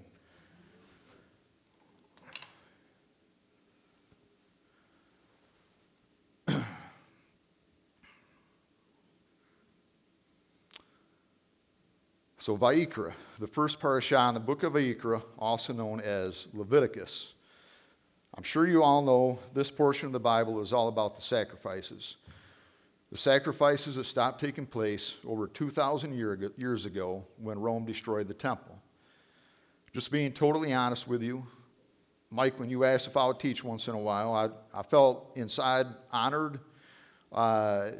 So, 12.44 12.58
Vayikra, 12.58 13.14
the 13.40 13.48
first 13.48 13.80
parashah 13.80 14.28
in 14.28 14.34
the 14.34 14.40
book 14.42 14.64
of 14.64 14.74
Vayikra, 14.74 15.24
also 15.40 15.72
known 15.72 16.02
as 16.02 16.48
Leviticus. 16.54 17.36
I'm 18.36 18.44
sure 18.44 18.68
you 18.68 18.84
all 18.84 19.02
know 19.02 19.40
this 19.54 19.72
portion 19.72 20.08
of 20.08 20.12
the 20.12 20.20
Bible 20.20 20.60
is 20.60 20.74
all 20.74 20.90
about 20.90 21.16
the 21.16 21.22
sacrifices. 21.22 22.18
The 23.14 23.18
sacrifices 23.18 23.96
that 23.96 24.04
stopped 24.04 24.42
taking 24.42 24.66
place 24.66 25.16
over 25.26 25.48
2,000 25.48 26.14
year, 26.14 26.52
years 26.58 26.84
ago 26.84 27.24
when 27.38 27.58
Rome 27.58 27.86
destroyed 27.86 28.28
the 28.28 28.34
temple. 28.34 28.78
Just 29.94 30.12
being 30.12 30.34
totally 30.34 30.74
honest 30.74 31.08
with 31.08 31.24
you, 31.24 31.48
Mike, 32.30 32.60
when 32.60 32.70
you 32.70 32.84
asked 32.84 33.08
if 33.08 33.16
I 33.16 33.26
would 33.26 33.40
teach 33.40 33.64
once 33.64 33.88
in 33.88 33.96
a 33.96 33.98
while, 33.98 34.34
I, 34.34 34.50
I 34.78 34.84
felt 34.84 35.32
inside 35.36 35.88
honored 36.12 36.60
uh, 37.32 37.92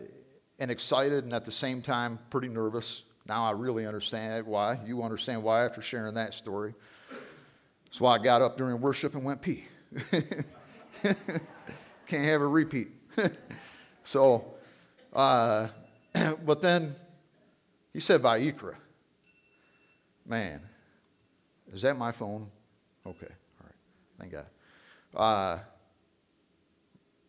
and 0.60 0.70
excited, 0.70 1.24
and 1.24 1.32
at 1.32 1.46
the 1.46 1.52
same 1.54 1.82
time, 1.82 2.20
pretty 2.30 2.50
nervous. 2.50 3.04
Now 3.28 3.46
I 3.46 3.52
really 3.52 3.86
understand 3.86 4.46
why. 4.46 4.80
You 4.86 5.04
understand 5.04 5.44
why 5.44 5.66
after 5.66 5.82
sharing 5.82 6.16
that 6.16 6.34
story. 6.34 6.74
That's 7.86 8.02
why 8.02 8.16
I 8.16 8.18
got 8.18 8.42
up 8.42 8.58
during 8.58 8.82
worship 8.82 9.16
and 9.16 9.24
went 9.24 9.42
pee. 9.42 9.66
Can't 11.02 12.26
have 12.26 12.42
a 12.42 12.48
repeat. 12.48 12.90
so, 14.04 14.56
uh, 15.14 15.68
but 16.46 16.62
then 16.62 16.94
he 17.94 18.00
said 18.00 18.22
Vayikra. 18.22 18.76
Man, 20.26 20.62
is 21.72 21.82
that 21.84 21.98
my 21.98 22.12
phone? 22.12 22.48
Okay, 23.06 23.28
all 23.60 23.66
right. 23.66 23.76
Thank 24.20 24.32
God. 24.32 24.46
Uh, 25.16 25.60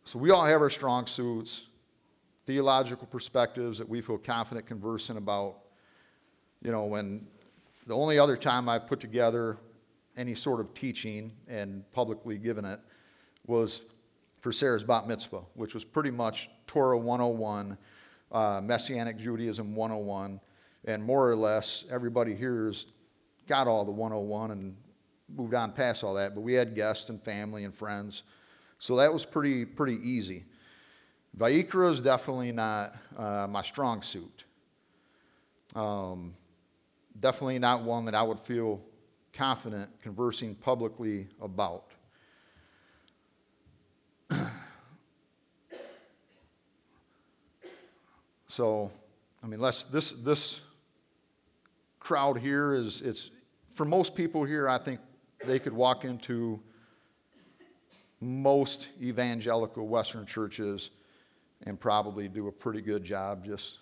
so 0.04 0.18
we 0.18 0.30
all 0.30 0.44
have 0.44 0.60
our 0.60 0.70
strong 0.70 1.06
suits, 1.06 1.66
theological 2.46 3.06
perspectives 3.06 3.78
that 3.78 3.88
we 3.88 4.00
feel 4.00 4.18
confident 4.18 4.66
conversing 4.66 5.16
about. 5.16 5.56
You 6.64 6.72
know, 6.72 6.86
when 6.86 7.26
the 7.86 7.94
only 7.94 8.18
other 8.18 8.38
time 8.38 8.70
I 8.70 8.78
put 8.78 8.98
together 8.98 9.58
any 10.16 10.34
sort 10.34 10.60
of 10.60 10.72
teaching 10.72 11.30
and 11.46 11.84
publicly 11.92 12.38
given 12.38 12.64
it 12.64 12.80
was 13.46 13.82
for 14.40 14.50
Sarah's 14.50 14.82
bat 14.82 15.06
mitzvah, 15.06 15.42
which 15.52 15.74
was 15.74 15.84
pretty 15.84 16.10
much 16.10 16.48
Torah 16.66 16.96
101, 16.96 17.76
uh, 18.32 18.62
Messianic 18.64 19.18
Judaism 19.18 19.74
101, 19.74 20.40
and 20.86 21.04
more 21.04 21.28
or 21.28 21.36
less 21.36 21.84
everybody 21.90 22.34
here's 22.34 22.86
got 23.46 23.68
all 23.68 23.84
the 23.84 23.92
101 23.92 24.50
and 24.50 24.74
moved 25.36 25.52
on 25.52 25.70
past 25.70 26.02
all 26.02 26.14
that. 26.14 26.34
But 26.34 26.40
we 26.40 26.54
had 26.54 26.74
guests 26.74 27.10
and 27.10 27.22
family 27.22 27.64
and 27.64 27.74
friends, 27.74 28.22
so 28.78 28.96
that 28.96 29.12
was 29.12 29.26
pretty 29.26 29.66
pretty 29.66 29.98
easy. 30.02 30.44
Vayikra 31.38 31.90
is 31.90 32.00
definitely 32.00 32.52
not 32.52 32.96
uh, 33.18 33.46
my 33.50 33.60
strong 33.60 34.00
suit. 34.00 34.44
Um, 35.74 36.32
definitely 37.18 37.58
not 37.58 37.82
one 37.82 38.04
that 38.06 38.14
I 38.14 38.22
would 38.22 38.40
feel 38.40 38.80
confident 39.32 39.90
conversing 40.02 40.54
publicly 40.54 41.28
about. 41.40 41.90
so, 48.48 48.90
I 49.42 49.46
mean, 49.46 49.60
let's, 49.60 49.82
this, 49.84 50.12
this 50.12 50.60
crowd 51.98 52.38
here 52.38 52.74
is, 52.74 53.00
it's, 53.02 53.30
for 53.72 53.84
most 53.84 54.14
people 54.14 54.44
here, 54.44 54.68
I 54.68 54.78
think 54.78 55.00
they 55.44 55.58
could 55.58 55.72
walk 55.72 56.04
into 56.04 56.60
most 58.20 58.88
evangelical 59.02 59.86
Western 59.88 60.24
churches 60.26 60.90
and 61.66 61.78
probably 61.78 62.28
do 62.28 62.48
a 62.48 62.52
pretty 62.52 62.80
good 62.80 63.04
job 63.04 63.44
just 63.44 63.78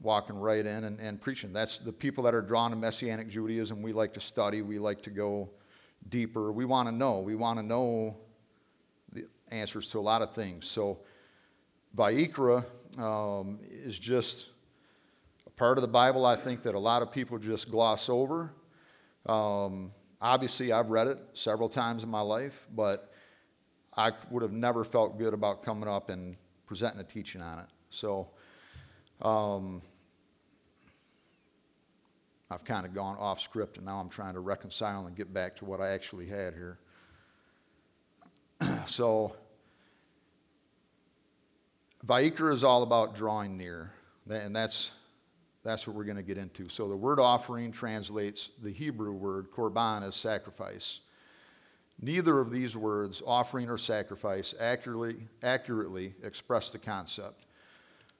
walking 0.00 0.36
right 0.36 0.64
in 0.64 0.84
and, 0.84 1.00
and 1.00 1.20
preaching. 1.20 1.52
That's 1.52 1.78
the 1.78 1.92
people 1.92 2.24
that 2.24 2.34
are 2.34 2.42
drawn 2.42 2.70
to 2.70 2.76
Messianic 2.76 3.28
Judaism. 3.28 3.82
We 3.82 3.92
like 3.92 4.14
to 4.14 4.20
study, 4.20 4.62
we 4.62 4.78
like 4.78 5.02
to 5.02 5.10
go 5.10 5.50
deeper. 6.08 6.52
We 6.52 6.64
want 6.64 6.88
to 6.88 6.94
know. 6.94 7.20
We 7.20 7.34
want 7.34 7.58
to 7.58 7.64
know 7.64 8.16
the 9.12 9.26
answers 9.50 9.90
to 9.90 9.98
a 9.98 10.02
lot 10.02 10.22
of 10.22 10.34
things. 10.34 10.66
So, 10.66 11.00
Vayikra 11.96 12.64
um, 12.98 13.60
is 13.70 13.98
just 13.98 14.46
a 15.46 15.50
part 15.50 15.78
of 15.78 15.82
the 15.82 15.88
Bible 15.88 16.26
I 16.26 16.34
think 16.34 16.62
that 16.62 16.74
a 16.74 16.78
lot 16.78 17.02
of 17.02 17.12
people 17.12 17.38
just 17.38 17.70
gloss 17.70 18.08
over. 18.08 18.52
Um, 19.26 19.92
obviously, 20.20 20.72
I've 20.72 20.90
read 20.90 21.06
it 21.06 21.18
several 21.34 21.68
times 21.68 22.02
in 22.02 22.08
my 22.08 22.20
life, 22.20 22.66
but 22.74 23.12
I 23.96 24.10
would 24.30 24.42
have 24.42 24.52
never 24.52 24.82
felt 24.84 25.18
good 25.18 25.34
about 25.34 25.62
coming 25.62 25.88
up 25.88 26.10
and 26.10 26.36
presenting 26.66 27.00
a 27.00 27.04
teaching 27.04 27.40
on 27.40 27.60
it. 27.60 27.66
So, 27.90 28.28
um, 29.22 29.82
I've 32.50 32.64
kind 32.64 32.86
of 32.86 32.94
gone 32.94 33.16
off 33.18 33.40
script 33.40 33.78
and 33.78 33.86
now 33.86 33.98
I'm 33.98 34.08
trying 34.08 34.34
to 34.34 34.40
reconcile 34.40 35.06
and 35.06 35.16
get 35.16 35.32
back 35.32 35.56
to 35.56 35.64
what 35.64 35.80
I 35.80 35.90
actually 35.90 36.26
had 36.26 36.54
here. 36.54 36.78
so, 38.86 39.34
Vayikra 42.06 42.52
is 42.52 42.62
all 42.62 42.82
about 42.82 43.14
drawing 43.14 43.56
near, 43.56 43.90
and 44.28 44.54
that's, 44.54 44.92
that's 45.62 45.86
what 45.86 45.96
we're 45.96 46.04
going 46.04 46.18
to 46.18 46.22
get 46.22 46.36
into. 46.36 46.68
So, 46.68 46.86
the 46.88 46.96
word 46.96 47.18
offering 47.18 47.72
translates 47.72 48.50
the 48.62 48.70
Hebrew 48.70 49.12
word 49.12 49.50
korban 49.50 50.06
as 50.06 50.14
sacrifice. 50.14 51.00
Neither 52.00 52.40
of 52.40 52.50
these 52.50 52.76
words, 52.76 53.22
offering 53.26 53.70
or 53.70 53.78
sacrifice, 53.78 54.54
accurately, 54.60 55.16
accurately 55.42 56.12
express 56.22 56.68
the 56.68 56.78
concept. 56.78 57.43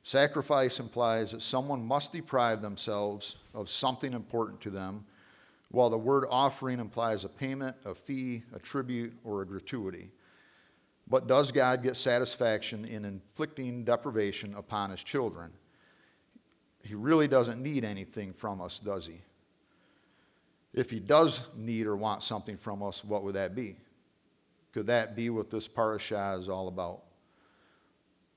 Sacrifice 0.06 0.80
implies 0.80 1.30
that 1.30 1.40
someone 1.40 1.82
must 1.82 2.12
deprive 2.12 2.60
themselves 2.60 3.36
of 3.54 3.70
something 3.70 4.12
important 4.12 4.60
to 4.60 4.70
them, 4.70 5.06
while 5.70 5.88
the 5.88 5.98
word 5.98 6.26
offering 6.30 6.78
implies 6.78 7.24
a 7.24 7.28
payment, 7.28 7.74
a 7.86 7.94
fee, 7.94 8.42
a 8.54 8.58
tribute, 8.58 9.14
or 9.24 9.40
a 9.40 9.46
gratuity. 9.46 10.10
But 11.08 11.26
does 11.26 11.50
God 11.50 11.82
get 11.82 11.96
satisfaction 11.96 12.84
in 12.84 13.06
inflicting 13.06 13.84
deprivation 13.84 14.54
upon 14.54 14.90
his 14.90 15.02
children? 15.02 15.50
He 16.82 16.94
really 16.94 17.26
doesn't 17.26 17.62
need 17.62 17.82
anything 17.82 18.34
from 18.34 18.60
us, 18.60 18.78
does 18.78 19.06
he? 19.06 19.22
If 20.74 20.90
he 20.90 21.00
does 21.00 21.40
need 21.56 21.86
or 21.86 21.96
want 21.96 22.22
something 22.22 22.58
from 22.58 22.82
us, 22.82 23.02
what 23.02 23.22
would 23.24 23.36
that 23.36 23.54
be? 23.54 23.76
Could 24.72 24.86
that 24.88 25.16
be 25.16 25.30
what 25.30 25.50
this 25.50 25.66
parashah 25.66 26.40
is 26.40 26.48
all 26.48 26.68
about? 26.68 27.04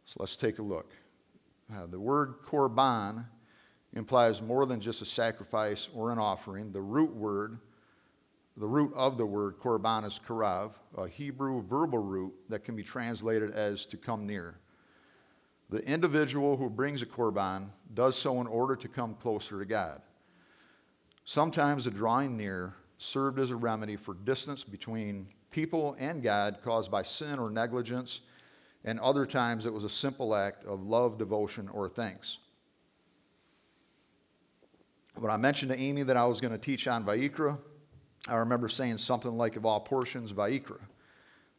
So 0.06 0.18
let's 0.22 0.38
take 0.38 0.60
a 0.60 0.64
look. 0.64 0.92
Uh, 1.74 1.86
the 1.86 2.00
word 2.00 2.36
korban 2.46 3.26
implies 3.94 4.42
more 4.42 4.66
than 4.66 4.80
just 4.80 5.02
a 5.02 5.06
sacrifice 5.06 5.90
or 5.94 6.12
an 6.12 6.20
offering. 6.20 6.72
The 6.72 6.82
root 6.82 7.14
word, 7.14 7.60
the 8.56 8.66
root 8.68 8.94
of 8.96 9.18
the 9.18 9.26
word 9.26 9.58
korban 9.58 10.06
is 10.06 10.20
karav, 10.26 10.72
a 10.98 11.08
Hebrew 11.08 11.62
verbal 11.62 12.00
root 12.00 12.34
that 12.50 12.64
can 12.64 12.76
be 12.76 12.84
translated 12.84 13.52
as 13.52 13.86
to 13.88 13.98
come 13.98 14.26
near. 14.26 14.56
The 15.70 15.86
individual 15.86 16.56
who 16.56 16.70
brings 16.70 17.02
a 17.02 17.06
korban 17.06 17.70
does 17.94 18.18
so 18.18 18.40
in 18.40 18.48
order 18.48 18.76
to 18.78 18.88
come 18.88 19.16
closer 19.16 19.60
to 19.60 19.66
God. 19.66 20.02
Sometimes 21.26 21.84
the 21.84 21.92
drawing 21.92 22.38
near 22.38 22.76
served 22.98 23.38
as 23.38 23.52
a 23.52 23.56
remedy 23.56 23.98
for 23.98 24.14
distance 24.14 24.64
between 24.64 25.28
people 25.52 25.98
and 26.00 26.24
God 26.24 26.60
caused 26.64 26.90
by 26.90 27.04
sin 27.04 27.38
or 27.40 27.50
negligence 27.50 28.22
and 28.84 29.00
other 29.00 29.26
times 29.26 29.66
it 29.66 29.74
was 29.74 29.84
a 29.84 29.90
simple 29.90 30.36
act 30.36 30.66
of 30.66 30.84
love, 30.84 31.18
devotion, 31.18 31.70
or 31.70 31.90
thanks. 31.90 32.38
When 35.16 35.32
I 35.32 35.38
mentioned 35.38 35.72
to 35.72 35.80
Amy 35.80 36.04
that 36.04 36.16
I 36.16 36.26
was 36.26 36.40
going 36.40 36.54
to 36.54 36.60
teach 36.60 36.88
on 36.88 37.04
Vayikra, 37.04 37.58
I 38.28 38.36
remember 38.36 38.70
saying 38.70 39.00
something 39.00 39.36
like, 39.36 39.56
of 39.56 39.66
all 39.66 39.80
portions, 39.80 40.32
Vayikra. 40.32 40.80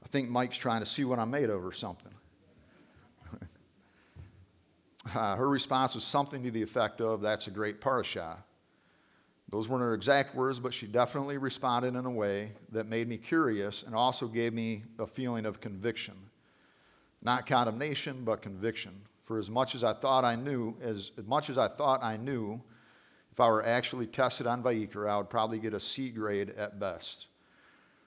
I 0.02 0.06
think 0.08 0.28
Mike's 0.28 0.56
trying 0.56 0.80
to 0.80 0.86
see 0.86 1.04
what 1.04 1.18
I'm 1.18 1.30
made 1.30 1.50
of 1.50 1.64
or 1.64 1.72
something. 1.72 2.12
uh, 5.14 5.36
her 5.36 5.48
response 5.48 5.94
was 5.94 6.04
something 6.04 6.42
to 6.44 6.50
the 6.50 6.62
effect 6.62 7.00
of, 7.00 7.20
That's 7.20 7.46
a 7.48 7.50
great 7.50 7.80
parashah. 7.80 8.36
Those 9.50 9.66
weren't 9.66 9.82
her 9.82 9.94
exact 9.94 10.34
words, 10.34 10.60
but 10.60 10.74
she 10.74 10.86
definitely 10.86 11.38
responded 11.38 11.94
in 11.96 12.04
a 12.04 12.10
way 12.10 12.50
that 12.70 12.86
made 12.86 13.08
me 13.08 13.16
curious 13.16 13.82
and 13.82 13.94
also 13.94 14.26
gave 14.26 14.52
me 14.52 14.84
a 14.98 15.06
feeling 15.06 15.46
of 15.46 15.60
conviction. 15.60 16.14
Not 17.22 17.46
condemnation, 17.46 18.24
but 18.24 18.42
conviction. 18.42 19.02
For 19.24 19.38
as 19.38 19.50
much 19.50 19.74
as 19.74 19.84
I 19.84 19.92
thought 19.92 20.24
I 20.24 20.36
knew, 20.36 20.76
as, 20.80 21.12
as 21.18 21.26
much 21.26 21.50
as 21.50 21.58
I 21.58 21.68
thought 21.68 22.02
I 22.02 22.16
knew, 22.16 22.62
if 23.32 23.40
I 23.40 23.48
were 23.48 23.64
actually 23.64 24.06
tested 24.06 24.46
on 24.46 24.62
Vayikra, 24.62 25.10
I 25.10 25.16
would 25.18 25.30
probably 25.30 25.58
get 25.58 25.74
a 25.74 25.80
C 25.80 26.10
grade 26.10 26.50
at 26.50 26.80
best. 26.80 27.26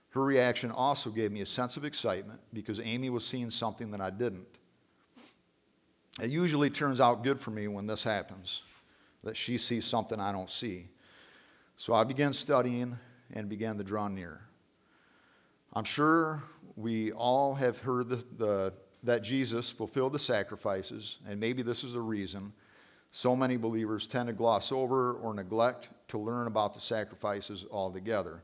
Her 0.09 0.23
reaction 0.23 0.71
also 0.71 1.09
gave 1.09 1.31
me 1.31 1.41
a 1.41 1.45
sense 1.45 1.77
of 1.77 1.85
excitement 1.85 2.41
because 2.53 2.79
Amy 2.81 3.09
was 3.09 3.25
seeing 3.25 3.49
something 3.49 3.91
that 3.91 4.01
I 4.01 4.09
didn't. 4.09 4.47
It 6.21 6.29
usually 6.29 6.69
turns 6.69 6.99
out 6.99 7.23
good 7.23 7.39
for 7.39 7.51
me 7.51 7.67
when 7.67 7.87
this 7.87 8.03
happens, 8.03 8.63
that 9.23 9.37
she 9.37 9.57
sees 9.57 9.85
something 9.85 10.19
I 10.19 10.31
don't 10.33 10.49
see. 10.49 10.89
So 11.77 11.93
I 11.93 12.03
began 12.03 12.33
studying 12.33 12.97
and 13.33 13.47
began 13.47 13.77
to 13.77 13.83
draw 13.83 14.07
near. 14.09 14.41
I'm 15.73 15.85
sure 15.85 16.43
we 16.75 17.13
all 17.13 17.55
have 17.55 17.79
heard 17.79 18.09
the, 18.09 18.23
the 18.37 18.73
that 19.03 19.23
Jesus 19.23 19.69
fulfilled 19.69 20.13
the 20.13 20.19
sacrifices, 20.19 21.17
and 21.27 21.39
maybe 21.39 21.61
this 21.61 21.83
is 21.83 21.93
the 21.93 22.01
reason 22.01 22.53
so 23.11 23.35
many 23.35 23.57
believers 23.57 24.07
tend 24.07 24.27
to 24.27 24.33
gloss 24.33 24.71
over 24.71 25.13
or 25.13 25.33
neglect 25.33 25.89
to 26.07 26.17
learn 26.17 26.47
about 26.47 26.73
the 26.73 26.79
sacrifices 26.79 27.65
altogether. 27.69 28.41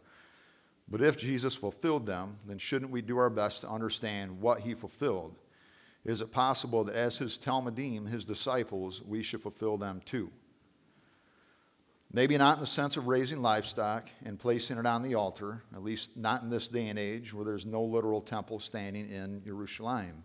But 0.90 1.02
if 1.02 1.18
Jesus 1.18 1.56
fulfilled 1.56 2.06
them, 2.06 2.38
then 2.46 2.58
shouldn't 2.58 2.92
we 2.92 3.02
do 3.02 3.18
our 3.18 3.30
best 3.30 3.62
to 3.62 3.70
understand 3.70 4.42
what 4.42 4.62
he 4.62 4.74
fulfilled? 4.74 5.36
Is 6.06 6.22
it 6.22 6.32
possible 6.32 6.84
that 6.86 6.96
as 6.96 7.18
his 7.18 7.38
Talmidim, 7.38 8.10
his 8.10 8.26
disciples, 8.26 9.02
we 9.02 9.24
should 9.24 9.42
fulfill 9.42 9.78
them 9.78 10.02
too? 10.06 10.30
Maybe 12.14 12.38
not 12.38 12.56
in 12.56 12.62
the 12.62 12.68
sense 12.68 12.96
of 12.96 13.08
raising 13.08 13.42
livestock 13.42 14.10
and 14.24 14.40
placing 14.40 14.78
it 14.78 14.86
on 14.86 15.04
the 15.04 15.16
altar, 15.16 15.64
at 15.76 15.84
least 15.84 16.16
not 16.16 16.42
in 16.42 16.50
this 16.50 16.70
day 16.70 16.88
and 16.88 16.98
age 16.98 17.34
where 17.34 17.44
there's 17.44 17.66
no 17.66 17.84
literal 17.84 18.22
temple 18.22 18.60
standing 18.60 19.10
in 19.10 19.44
Jerusalem. 19.44 20.24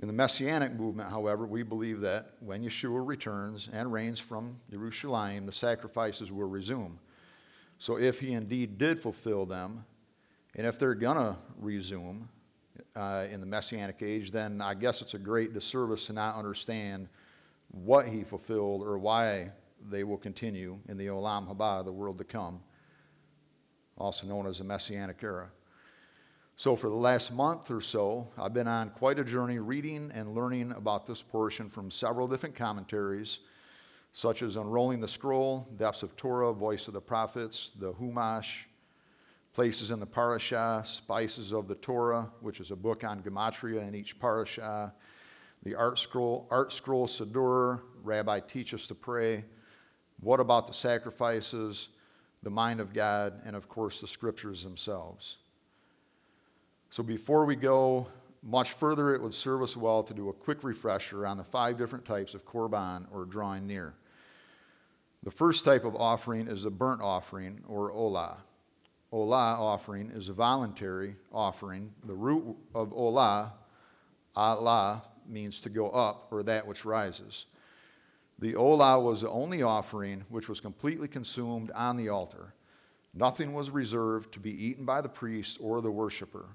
In 0.00 0.08
the 0.08 0.12
Messianic 0.12 0.72
movement, 0.72 1.08
however, 1.08 1.46
we 1.46 1.62
believe 1.62 2.00
that 2.00 2.32
when 2.40 2.62
Yeshua 2.62 3.06
returns 3.06 3.68
and 3.72 3.92
reigns 3.92 4.18
from 4.18 4.56
Jerusalem, 4.70 5.46
the 5.46 5.52
sacrifices 5.52 6.32
will 6.32 6.48
resume. 6.48 6.98
So 7.78 7.98
if 7.98 8.18
he 8.18 8.32
indeed 8.32 8.76
did 8.76 9.00
fulfill 9.00 9.46
them, 9.46 9.84
and 10.56 10.66
if 10.66 10.78
they're 10.78 10.94
going 10.94 11.16
to 11.16 11.36
resume 11.58 12.28
uh, 12.96 13.26
in 13.30 13.40
the 13.40 13.46
Messianic 13.46 14.02
age, 14.02 14.30
then 14.30 14.60
I 14.60 14.74
guess 14.74 15.00
it's 15.00 15.14
a 15.14 15.18
great 15.18 15.54
disservice 15.54 16.06
to 16.06 16.12
not 16.12 16.36
understand 16.36 17.08
what 17.70 18.06
he 18.08 18.24
fulfilled 18.24 18.82
or 18.82 18.98
why 18.98 19.50
they 19.90 20.04
will 20.04 20.16
continue 20.16 20.78
in 20.88 20.96
the 20.96 21.06
Olam 21.06 21.48
Haba, 21.48 21.84
the 21.84 21.92
world 21.92 22.18
to 22.18 22.24
come, 22.24 22.60
also 23.98 24.26
known 24.26 24.46
as 24.46 24.58
the 24.58 24.64
Messianic 24.64 25.22
era. 25.22 25.50
So, 26.56 26.76
for 26.76 26.88
the 26.88 26.94
last 26.94 27.32
month 27.32 27.68
or 27.72 27.80
so, 27.80 28.28
I've 28.38 28.54
been 28.54 28.68
on 28.68 28.90
quite 28.90 29.18
a 29.18 29.24
journey 29.24 29.58
reading 29.58 30.12
and 30.14 30.36
learning 30.36 30.70
about 30.70 31.04
this 31.04 31.20
portion 31.20 31.68
from 31.68 31.90
several 31.90 32.28
different 32.28 32.54
commentaries, 32.54 33.40
such 34.12 34.40
as 34.40 34.54
Unrolling 34.54 35.00
the 35.00 35.08
Scroll, 35.08 35.66
Depths 35.76 36.04
of 36.04 36.14
Torah, 36.14 36.52
Voice 36.52 36.86
of 36.86 36.94
the 36.94 37.00
Prophets, 37.00 37.72
the 37.80 37.92
Humash, 37.94 38.66
Places 39.52 39.90
in 39.90 39.98
the 39.98 40.06
Parashah, 40.06 40.86
Spices 40.86 41.52
of 41.52 41.66
the 41.66 41.74
Torah, 41.74 42.30
which 42.40 42.60
is 42.60 42.70
a 42.70 42.76
book 42.76 43.02
on 43.02 43.20
Gematria 43.20 43.86
in 43.86 43.96
each 43.96 44.20
Parashah, 44.20 44.92
the 45.64 45.72
ArtScroll, 45.72 46.46
Art 46.52 46.72
Scroll 46.72 47.08
Siddur, 47.08 47.80
Rabbi 48.04 48.38
Teach 48.40 48.74
Us 48.74 48.86
to 48.86 48.94
Pray, 48.94 49.44
What 50.20 50.38
About 50.38 50.68
the 50.68 50.74
Sacrifices, 50.74 51.88
The 52.44 52.50
Mind 52.50 52.78
of 52.78 52.92
God, 52.92 53.42
and 53.44 53.56
of 53.56 53.68
course 53.68 54.00
the 54.00 54.06
Scriptures 54.08 54.62
themselves. 54.62 55.38
So 56.94 57.02
before 57.02 57.44
we 57.44 57.56
go 57.56 58.06
much 58.40 58.70
further, 58.70 59.16
it 59.16 59.20
would 59.20 59.34
serve 59.34 59.62
us 59.62 59.76
well 59.76 60.04
to 60.04 60.14
do 60.14 60.28
a 60.28 60.32
quick 60.32 60.62
refresher 60.62 61.26
on 61.26 61.38
the 61.38 61.42
five 61.42 61.76
different 61.76 62.04
types 62.04 62.34
of 62.34 62.46
korban 62.46 63.06
or 63.10 63.24
drawing 63.24 63.66
near. 63.66 63.94
The 65.24 65.32
first 65.32 65.64
type 65.64 65.84
of 65.84 65.96
offering 65.96 66.46
is 66.46 66.64
a 66.64 66.70
burnt 66.70 67.02
offering 67.02 67.64
or 67.66 67.90
olah. 67.90 68.36
Olah 69.12 69.58
offering 69.58 70.12
is 70.12 70.28
a 70.28 70.34
voluntary 70.34 71.16
offering. 71.32 71.90
The 72.04 72.14
root 72.14 72.56
of 72.76 72.90
olah, 72.90 73.50
alah, 74.36 75.02
means 75.26 75.58
to 75.62 75.70
go 75.70 75.90
up 75.90 76.28
or 76.30 76.44
that 76.44 76.64
which 76.64 76.84
rises. 76.84 77.46
The 78.38 78.52
olah 78.52 79.02
was 79.02 79.22
the 79.22 79.30
only 79.30 79.64
offering 79.64 80.22
which 80.28 80.48
was 80.48 80.60
completely 80.60 81.08
consumed 81.08 81.72
on 81.72 81.96
the 81.96 82.10
altar. 82.10 82.54
Nothing 83.12 83.52
was 83.52 83.70
reserved 83.70 84.30
to 84.34 84.38
be 84.38 84.52
eaten 84.64 84.84
by 84.84 85.00
the 85.00 85.08
priest 85.08 85.58
or 85.60 85.80
the 85.80 85.90
worshiper. 85.90 86.50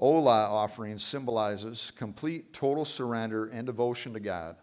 Olah 0.00 0.48
offering 0.48 0.98
symbolizes 0.98 1.92
complete 1.96 2.52
total 2.52 2.84
surrender 2.84 3.46
and 3.46 3.66
devotion 3.66 4.12
to 4.14 4.20
God. 4.20 4.56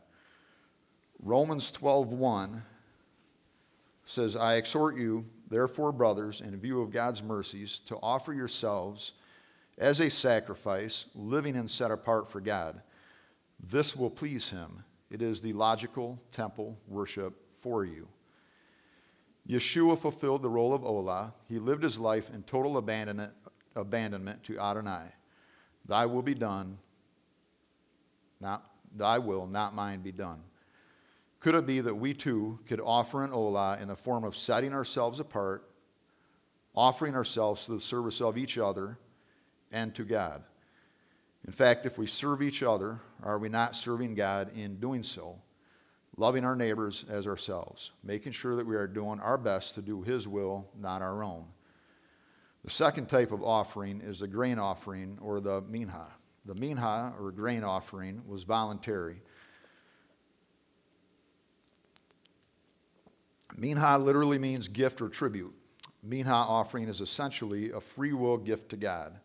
Romans 1.22 1.72
12:1 1.72 2.64
says, 4.06 4.36
"I 4.36 4.56
exhort 4.56 4.98
you, 4.98 5.26
therefore, 5.48 5.92
brothers, 5.92 6.42
in 6.42 6.60
view 6.60 6.82
of 6.82 6.92
God's 6.92 7.22
mercies, 7.22 7.80
to 7.80 7.98
offer 8.02 8.34
yourselves 8.34 9.14
as 9.78 10.02
a 10.02 10.10
sacrifice, 10.10 11.06
living 11.16 11.56
and 11.56 11.70
set 11.70 11.92
apart 11.92 12.28
for 12.28 12.42
God. 12.42 12.82
This 13.60 13.96
will 13.96 14.10
please 14.10 14.50
him. 14.50 14.84
It 15.10 15.22
is 15.22 15.42
the 15.42 15.54
logical 15.54 16.22
temple 16.32 16.80
worship 16.88 17.58
for 17.58 17.86
you." 17.86 18.10
Yeshua 19.48 19.98
fulfilled 19.98 20.42
the 20.42 20.50
role 20.50 20.74
of 20.74 20.82
Olah. 20.82 21.34
He 21.48 21.60
lived 21.60 21.84
his 21.84 21.98
life 21.98 22.30
in 22.30 22.44
total 22.44 22.78
abandonment, 22.78 23.34
abandonment 23.76 24.44
to 24.44 24.60
Adonai. 24.60 25.14
Thy 25.90 26.06
will 26.06 26.22
be 26.22 26.36
done, 26.36 26.78
not 28.40 28.64
thy 28.96 29.18
will, 29.18 29.48
not 29.48 29.74
mine 29.74 30.02
be 30.02 30.12
done. 30.12 30.40
Could 31.40 31.56
it 31.56 31.66
be 31.66 31.82
that 31.82 31.96
we 31.96 32.14
too 32.14 32.60
could 32.68 32.80
offer 32.80 33.24
an 33.24 33.34
ola 33.34 33.80
in 33.82 33.88
the 33.88 33.96
form 33.96 34.24
of 34.24 34.38
setting 34.38 34.72
ourselves 34.72 35.20
apart, 35.20 35.68
offering 36.76 37.16
ourselves 37.16 37.66
to 37.66 37.72
the 37.72 37.82
service 37.82 38.22
of 38.22 38.38
each 38.38 38.60
other 38.60 39.00
and 39.72 39.96
to 39.96 40.04
God? 40.04 40.44
In 41.48 41.52
fact, 41.52 41.88
if 41.88 41.98
we 41.98 42.06
serve 42.06 42.44
each 42.44 42.62
other, 42.62 43.00
are 43.24 43.40
we 43.40 43.50
not 43.50 43.76
serving 43.76 44.14
God 44.14 44.56
in 44.56 44.80
doing 44.80 45.02
so? 45.02 45.40
Loving 46.18 46.46
our 46.46 46.56
neighbors 46.56 47.04
as 47.10 47.26
ourselves, 47.26 47.92
making 48.04 48.34
sure 48.34 48.56
that 48.58 48.68
we 48.68 48.76
are 48.76 48.86
doing 48.86 49.20
our 49.20 49.40
best 49.40 49.74
to 49.74 49.82
do 49.82 50.04
His 50.04 50.28
will, 50.28 50.68
not 50.80 51.02
our 51.02 51.24
own. 51.24 51.46
The 52.70 52.76
second 52.76 53.08
type 53.08 53.32
of 53.32 53.42
offering 53.42 54.00
is 54.00 54.20
the 54.20 54.28
grain 54.28 54.60
offering 54.60 55.18
or 55.24 55.40
the 55.40 55.62
minha. 55.62 56.06
The 56.46 56.54
minha 56.54 57.16
or 57.20 57.32
grain 57.32 57.64
offering 57.64 58.22
was 58.28 58.44
voluntary. 58.44 59.24
Minha 63.58 63.98
literally 63.98 64.38
means 64.38 64.68
gift 64.68 65.02
or 65.02 65.10
tribute. 65.10 65.52
Minha 66.04 66.32
offering 66.32 66.88
is 66.88 67.02
essentially 67.02 67.72
a 67.72 67.82
free 67.82 68.14
will 68.14 68.38
gift 68.38 68.70
to 68.70 68.78
God. 68.78 69.20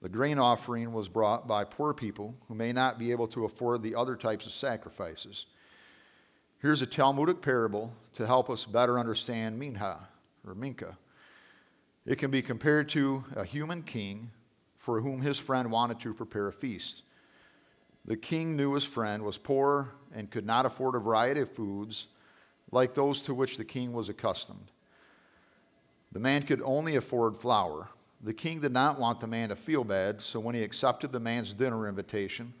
The 0.00 0.08
grain 0.08 0.38
offering 0.38 0.94
was 0.94 1.06
brought 1.06 1.46
by 1.46 1.64
poor 1.64 1.92
people 1.92 2.34
who 2.48 2.54
may 2.54 2.72
not 2.72 2.98
be 2.98 3.10
able 3.10 3.26
to 3.28 3.44
afford 3.44 3.82
the 3.82 3.94
other 3.94 4.16
types 4.16 4.46
of 4.46 4.52
sacrifices. 4.52 5.44
Here's 6.60 6.80
a 6.80 6.86
Talmudic 6.86 7.42
parable 7.42 7.92
to 8.14 8.26
help 8.26 8.48
us 8.48 8.64
better 8.64 8.98
understand 8.98 9.58
minha 9.58 10.08
or 10.46 10.54
mincha. 10.54 10.96
It 12.06 12.16
can 12.16 12.30
be 12.30 12.42
compared 12.42 12.88
to 12.90 13.24
a 13.36 13.44
human 13.44 13.82
king 13.82 14.30
for 14.78 15.00
whom 15.00 15.20
his 15.20 15.38
friend 15.38 15.70
wanted 15.70 16.00
to 16.00 16.14
prepare 16.14 16.48
a 16.48 16.52
feast. 16.52 17.02
The 18.06 18.16
king 18.16 18.56
knew 18.56 18.74
his 18.74 18.84
friend 18.84 19.22
was 19.22 19.36
poor 19.36 19.92
and 20.14 20.30
could 20.30 20.46
not 20.46 20.66
afford 20.66 20.94
a 20.94 20.98
variety 20.98 21.40
of 21.40 21.52
foods 21.52 22.06
like 22.72 22.94
those 22.94 23.20
to 23.22 23.34
which 23.34 23.56
the 23.56 23.64
king 23.64 23.92
was 23.92 24.08
accustomed. 24.08 24.70
The 26.12 26.18
man 26.18 26.42
could 26.42 26.62
only 26.64 26.96
afford 26.96 27.36
flour. 27.36 27.88
The 28.22 28.34
king 28.34 28.60
did 28.60 28.72
not 28.72 28.98
want 28.98 29.20
the 29.20 29.26
man 29.26 29.50
to 29.50 29.56
feel 29.56 29.84
bad, 29.84 30.20
so 30.20 30.40
when 30.40 30.54
he 30.54 30.62
accepted 30.62 31.12
the 31.12 31.20
man's 31.20 31.54
dinner 31.54 31.88
invitation, 31.88 32.54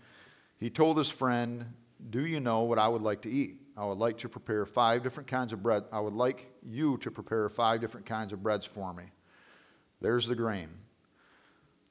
he 0.58 0.70
told 0.70 0.98
his 0.98 1.10
friend, 1.10 1.66
Do 2.10 2.26
you 2.26 2.40
know 2.40 2.62
what 2.62 2.78
I 2.78 2.88
would 2.88 3.02
like 3.02 3.22
to 3.22 3.30
eat? 3.30 3.56
I 3.76 3.86
would 3.86 3.98
like 3.98 4.18
to 4.18 4.28
prepare 4.28 4.66
five 4.66 5.02
different 5.02 5.28
kinds 5.28 5.52
of 5.52 5.62
bread. 5.62 5.84
I 5.90 6.00
would 6.00 6.12
like 6.12 6.50
you 6.62 6.98
to 6.98 7.10
prepare 7.10 7.48
five 7.48 7.80
different 7.80 8.06
kinds 8.06 8.32
of 8.32 8.42
breads 8.42 8.66
for 8.66 8.92
me. 8.92 9.04
There's 10.00 10.26
the 10.26 10.34
grain. 10.34 10.68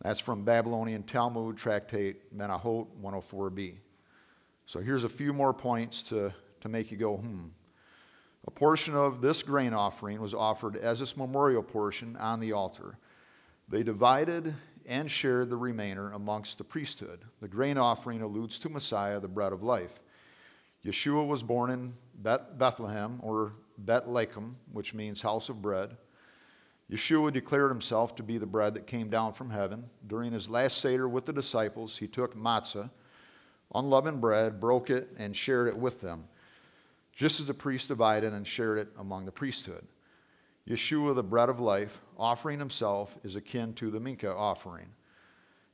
That's 0.02 0.20
from 0.20 0.46
Babylonian 0.46 1.04
Talmud 1.04 1.58
Tractate 1.58 2.36
Menahot 2.36 2.88
104b. 3.02 3.76
So 4.66 4.80
here's 4.80 5.04
a 5.04 5.10
few 5.10 5.34
more 5.34 5.54
points 5.54 6.02
to, 6.04 6.32
to 6.62 6.70
make 6.70 6.92
you 6.92 6.98
go, 6.98 7.18
hmm. 7.18 7.48
A 8.48 8.52
portion 8.52 8.96
of 8.96 9.22
this 9.22 9.44
grain 9.44 9.74
offering 9.74 10.22
was 10.22 10.34
offered 10.34 10.76
as 10.78 11.00
this 11.00 11.18
memorial 11.18 11.62
portion 11.62 12.16
on 12.16 12.40
the 12.40 12.54
altar. 12.54 12.98
They 13.68 13.84
divided 13.84 14.56
and 14.88 15.12
shared 15.12 15.50
the 15.50 15.58
remainder 15.58 16.12
amongst 16.12 16.58
the 16.58 16.64
priesthood. 16.64 17.20
The 17.42 17.48
grain 17.48 17.78
offering 17.78 18.22
alludes 18.22 18.58
to 18.60 18.70
Messiah, 18.70 19.20
the 19.20 19.28
bread 19.28 19.54
of 19.54 19.62
life. 19.62 20.00
Yeshua 20.84 21.28
was 21.28 21.44
born 21.44 21.70
in 21.70 21.94
Bethlehem 22.58 23.20
or 23.22 23.52
Bethlehem, 23.78 24.56
which 24.72 24.94
means 24.94 25.22
house 25.22 25.50
of 25.50 25.62
bread. 25.62 25.98
Yeshua 26.92 27.32
declared 27.32 27.70
himself 27.70 28.16
to 28.16 28.24
be 28.24 28.38
the 28.38 28.46
bread 28.46 28.74
that 28.74 28.88
came 28.88 29.10
down 29.10 29.34
from 29.34 29.52
heaven. 29.52 29.86
During 30.06 30.34
his 30.34 30.50
last 30.50 30.80
Seder 30.80 31.08
with 31.08 31.26
the 31.26 31.34
disciples, 31.34 31.98
he 31.98 32.08
took 32.08 32.36
matzah, 32.36 32.90
unleavened 33.76 34.22
bread, 34.22 34.60
broke 34.60 34.90
it, 34.90 35.10
and 35.18 35.36
shared 35.36 35.68
it 35.68 35.78
with 35.78 36.02
them 36.02 36.26
just 37.20 37.42
as 37.42 37.48
the 37.48 37.54
priest 37.54 37.90
divided 37.90 38.32
and 38.32 38.48
shared 38.48 38.78
it 38.78 38.88
among 38.98 39.26
the 39.26 39.32
priesthood. 39.32 39.86
Yeshua, 40.66 41.14
the 41.14 41.22
bread 41.22 41.50
of 41.50 41.60
life, 41.60 42.00
offering 42.18 42.60
himself 42.60 43.18
is 43.26 43.36
akin 43.36 43.74
to 43.74 43.92
the 43.92 44.00
Mincha 44.00 44.34
offering. 44.34 44.86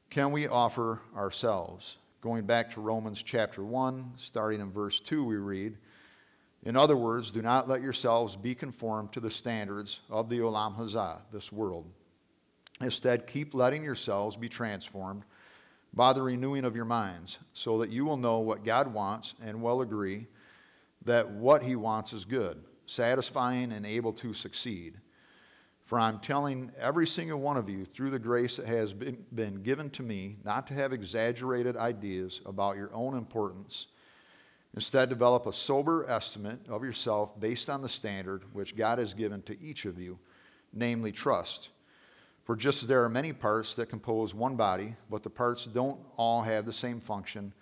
Can 0.10 0.32
we 0.32 0.48
offer 0.48 1.02
ourselves? 1.16 1.98
Going 2.20 2.48
back 2.48 2.72
to 2.72 2.82
Romans 2.82 3.22
chapter 3.22 3.64
1, 3.64 4.14
starting 4.18 4.60
in 4.60 4.72
verse 4.72 5.00
2, 5.00 5.24
we 5.24 5.36
read, 5.36 5.78
In 6.66 6.76
other 6.76 6.98
words, 6.98 7.30
do 7.30 7.44
not 7.44 7.70
let 7.70 7.84
yourselves 7.84 8.36
be 8.36 8.56
conformed 8.56 9.14
to 9.14 9.20
the 9.20 9.30
standards 9.30 10.00
of 10.10 10.30
the 10.30 10.40
Olam 10.40 10.76
Hazeh, 10.78 11.20
this 11.32 11.52
world. 11.52 11.86
Instead, 12.82 13.28
keep 13.28 13.54
letting 13.54 13.84
yourselves 13.84 14.36
be 14.36 14.50
transformed 14.50 15.24
by 15.94 16.12
the 16.12 16.24
renewing 16.24 16.66
of 16.66 16.76
your 16.76 16.86
minds, 16.86 17.38
so 17.54 17.78
that 17.78 17.92
you 17.92 18.04
will 18.04 18.18
know 18.18 18.40
what 18.40 18.66
God 18.66 18.94
wants 18.94 19.36
and 19.42 19.62
will 19.62 19.82
agree 19.82 20.28
that 21.06 21.30
what 21.30 21.62
he 21.62 21.76
wants 21.76 22.12
is 22.12 22.26
good, 22.26 22.64
satisfying, 22.88 23.72
and 23.72 23.86
able 23.86 24.12
to 24.12 24.34
succeed. 24.34 24.96
For 25.86 26.00
I'm 26.00 26.20
telling 26.20 26.72
every 26.80 27.06
single 27.06 27.40
one 27.40 27.58
of 27.58 27.70
you 27.70 27.86
through 27.86 28.10
the 28.10 28.20
grace 28.20 28.58
that 28.58 28.66
has 28.66 28.92
been, 28.92 29.24
been 29.34 29.62
given 29.62 29.92
to 29.92 30.04
me 30.04 30.38
not 30.44 30.66
to 30.68 30.74
have 30.74 30.92
exaggerated 30.92 31.78
ideas 31.78 32.42
about 32.44 32.76
your 32.76 32.92
own 32.92 33.16
importance. 33.16 33.86
Instead, 34.76 35.08
develop 35.08 35.48
a 35.48 35.54
sober 35.54 36.06
estimate 36.10 36.60
of 36.68 36.84
yourself 36.84 37.40
based 37.40 37.70
on 37.70 37.82
the 37.82 37.90
standard 37.90 38.44
which 38.54 38.76
God 38.76 39.00
has 39.00 39.14
given 39.14 39.42
to 39.44 39.60
each 39.62 39.86
of 39.86 39.98
you, 39.98 40.20
namely 40.74 41.14
trust. 41.14 41.70
For 42.44 42.58
just 42.58 42.84
as 42.84 42.90
there 42.90 43.04
are 43.04 43.10
many 43.10 43.32
parts 43.32 43.74
that 43.76 43.90
compose 43.90 44.34
one 44.34 44.58
body, 44.58 44.96
but 45.10 45.24
the 45.24 45.30
parts 45.30 45.66
don't 45.66 46.00
all 46.18 46.44
have 46.44 46.66
the 46.66 46.74
same 46.74 47.00
function, 47.00 47.54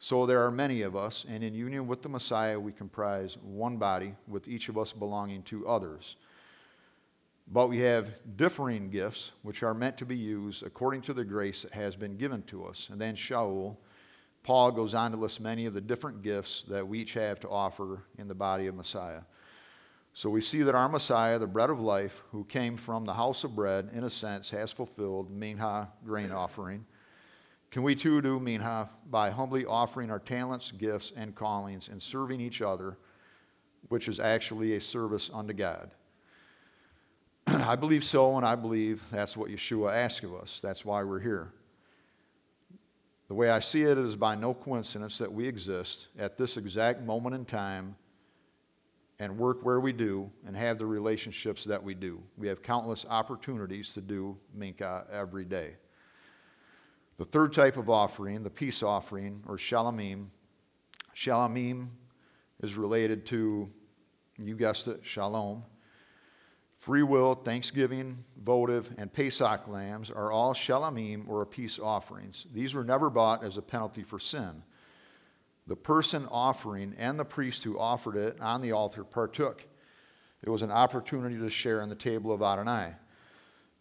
so 0.00 0.26
there 0.26 0.44
are 0.44 0.50
many 0.50 0.82
of 0.82 0.94
us, 0.94 1.24
and 1.28 1.42
in 1.42 1.54
union 1.54 1.86
with 1.86 2.02
the 2.02 2.08
Messiah, 2.08 2.58
we 2.58 2.72
comprise 2.72 3.38
one 3.42 3.78
body, 3.78 4.14
with 4.26 4.46
each 4.46 4.68
of 4.68 4.76
us 4.76 4.92
belonging 4.92 5.42
to 5.44 5.66
others. 5.66 6.16
But 7.50 7.68
we 7.68 7.78
have 7.78 8.36
differing 8.36 8.90
gifts, 8.90 9.32
which 9.42 9.62
are 9.62 9.74
meant 9.74 9.96
to 9.98 10.04
be 10.04 10.16
used 10.16 10.62
according 10.62 11.02
to 11.02 11.14
the 11.14 11.24
grace 11.24 11.62
that 11.62 11.72
has 11.72 11.96
been 11.96 12.16
given 12.16 12.42
to 12.42 12.64
us. 12.66 12.88
And 12.92 13.00
then 13.00 13.16
Shaul, 13.16 13.76
Paul 14.48 14.70
goes 14.72 14.94
on 14.94 15.10
to 15.10 15.18
list 15.18 15.42
many 15.42 15.66
of 15.66 15.74
the 15.74 15.80
different 15.82 16.22
gifts 16.22 16.62
that 16.68 16.88
we 16.88 17.00
each 17.00 17.12
have 17.12 17.38
to 17.40 17.50
offer 17.50 18.04
in 18.16 18.28
the 18.28 18.34
body 18.34 18.66
of 18.66 18.74
Messiah. 18.74 19.20
So 20.14 20.30
we 20.30 20.40
see 20.40 20.62
that 20.62 20.74
our 20.74 20.88
Messiah, 20.88 21.38
the 21.38 21.46
bread 21.46 21.68
of 21.68 21.82
life, 21.82 22.22
who 22.32 22.44
came 22.44 22.78
from 22.78 23.04
the 23.04 23.12
house 23.12 23.44
of 23.44 23.54
bread, 23.54 23.90
in 23.92 24.04
a 24.04 24.08
sense, 24.08 24.48
has 24.52 24.72
fulfilled 24.72 25.30
Minha 25.30 25.90
grain 26.02 26.32
offering. 26.32 26.86
Can 27.70 27.82
we 27.82 27.94
too 27.94 28.22
do 28.22 28.40
minha 28.40 28.88
by 29.10 29.28
humbly 29.28 29.66
offering 29.66 30.10
our 30.10 30.18
talents, 30.18 30.70
gifts, 30.70 31.12
and 31.14 31.34
callings 31.34 31.88
and 31.88 32.02
serving 32.02 32.40
each 32.40 32.62
other, 32.62 32.96
which 33.90 34.08
is 34.08 34.18
actually 34.18 34.74
a 34.74 34.80
service 34.80 35.30
unto 35.30 35.52
God? 35.52 35.90
I 37.46 37.76
believe 37.76 38.02
so, 38.02 38.38
and 38.38 38.46
I 38.46 38.54
believe 38.54 39.02
that's 39.10 39.36
what 39.36 39.50
Yeshua 39.50 39.92
asked 39.92 40.24
of 40.24 40.34
us. 40.34 40.58
That's 40.62 40.86
why 40.86 41.02
we're 41.02 41.20
here. 41.20 41.52
The 43.28 43.34
way 43.34 43.50
I 43.50 43.60
see 43.60 43.82
it 43.82 43.98
is 43.98 44.16
by 44.16 44.34
no 44.34 44.54
coincidence 44.54 45.18
that 45.18 45.30
we 45.30 45.46
exist 45.46 46.08
at 46.18 46.38
this 46.38 46.56
exact 46.56 47.02
moment 47.02 47.34
in 47.34 47.44
time 47.44 47.94
and 49.18 49.36
work 49.36 49.64
where 49.64 49.80
we 49.80 49.92
do 49.92 50.30
and 50.46 50.56
have 50.56 50.78
the 50.78 50.86
relationships 50.86 51.64
that 51.64 51.82
we 51.82 51.94
do. 51.94 52.22
We 52.38 52.48
have 52.48 52.62
countless 52.62 53.04
opportunities 53.08 53.90
to 53.90 54.00
do 54.00 54.38
Mincha 54.56 55.04
every 55.10 55.44
day. 55.44 55.74
The 57.18 57.26
third 57.26 57.52
type 57.52 57.76
of 57.76 57.90
offering, 57.90 58.44
the 58.44 58.50
peace 58.50 58.82
offering, 58.82 59.42
or 59.46 59.56
shalamim, 59.56 60.28
shalamim 61.14 61.86
is 62.62 62.76
related 62.76 63.26
to 63.26 63.68
You 64.38 64.54
guessed 64.54 64.86
it, 64.86 65.00
shalom. 65.02 65.64
Free 66.78 67.02
will, 67.02 67.34
thanksgiving, 67.34 68.18
votive, 68.40 68.94
and 68.96 69.12
Pesach 69.12 69.66
lambs 69.66 70.10
are 70.10 70.30
all 70.30 70.54
shalamim 70.54 71.28
or 71.28 71.44
peace 71.44 71.78
offerings. 71.78 72.46
These 72.54 72.72
were 72.72 72.84
never 72.84 73.10
bought 73.10 73.42
as 73.42 73.56
a 73.56 73.62
penalty 73.62 74.04
for 74.04 74.20
sin. 74.20 74.62
The 75.66 75.76
person 75.76 76.26
offering 76.30 76.94
and 76.96 77.18
the 77.18 77.24
priest 77.24 77.64
who 77.64 77.78
offered 77.78 78.16
it 78.16 78.40
on 78.40 78.62
the 78.62 78.72
altar 78.72 79.02
partook. 79.02 79.66
It 80.42 80.48
was 80.48 80.62
an 80.62 80.70
opportunity 80.70 81.36
to 81.36 81.50
share 81.50 81.82
in 81.82 81.88
the 81.88 81.96
table 81.96 82.32
of 82.32 82.42
Adonai. 82.42 82.94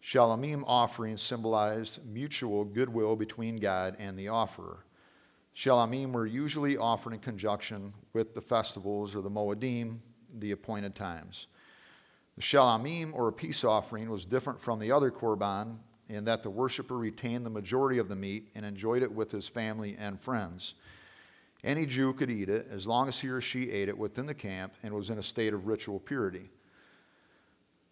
Shalamim 0.04 0.64
offerings 0.66 1.22
symbolized 1.22 2.04
mutual 2.04 2.66
goodwill 2.66 3.16
between 3.16 3.58
God 3.58 3.96
and 4.00 4.18
the 4.18 4.28
offerer. 4.28 4.86
Shalamim 5.56 6.12
were 6.14 6.26
usually 6.26 6.78
offered 6.78 7.14
in 7.14 7.20
conjunction 7.20 7.94
with 8.14 8.34
the 8.34 8.42
festivals 8.42 9.16
or 9.16 9.22
the 9.22 9.30
Moedim, 9.30 10.00
the 10.34 10.52
appointed 10.52 10.96
times. 10.96 11.48
The 12.38 12.43
shalamim, 12.43 13.13
or 13.13 13.28
a 13.28 13.34
peace 13.34 13.63
offering, 13.63 14.10
was 14.10 14.23
different 14.23 14.62
from 14.62 14.80
the 14.80 14.91
other 14.91 15.10
korban 15.10 15.78
in 16.08 16.26
that 16.26 16.43
the 16.43 16.52
worshiper 16.52 16.95
retained 16.95 17.45
the 17.45 17.50
majority 17.50 17.97
of 17.97 18.10
the 18.10 18.15
meat 18.15 18.50
and 18.54 18.63
enjoyed 18.63 19.02
it 19.02 19.12
with 19.12 19.32
his 19.32 19.47
family 19.47 19.97
and 20.00 20.21
friends. 20.21 20.76
Any 21.63 21.88
Jew 21.88 22.13
could 22.13 22.30
eat 22.30 22.47
it 22.47 22.67
as 22.71 22.86
long 22.86 23.08
as 23.08 23.19
he 23.19 23.30
or 23.30 23.41
she 23.41 23.71
ate 23.71 23.89
it 23.89 23.97
within 23.97 24.28
the 24.28 24.36
camp 24.36 24.73
and 24.84 24.93
was 24.93 25.10
in 25.10 25.17
a 25.17 25.23
state 25.23 25.54
of 25.54 25.65
ritual 25.65 26.00
purity. 26.00 26.52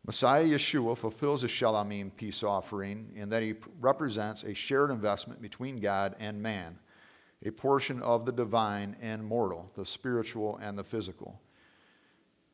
Messiah 0.05 0.45
Yeshua 0.45 0.95
fulfills 0.95 1.41
the 1.41 1.47
shalamim 1.47 2.15
peace 2.15 2.43
offering 2.43 3.11
in 3.15 3.29
that 3.29 3.41
he 3.41 3.55
represents 3.81 4.43
a 4.43 4.53
shared 4.53 4.91
investment 4.91 5.41
between 5.41 5.79
God 5.79 6.15
and 6.19 6.43
man, 6.43 6.77
a 7.43 7.49
portion 7.49 8.03
of 8.03 8.27
the 8.27 8.31
divine 8.31 8.95
and 9.01 9.25
mortal, 9.25 9.71
the 9.75 9.85
spiritual 9.85 10.57
and 10.61 10.77
the 10.77 10.83
physical. 10.83 11.41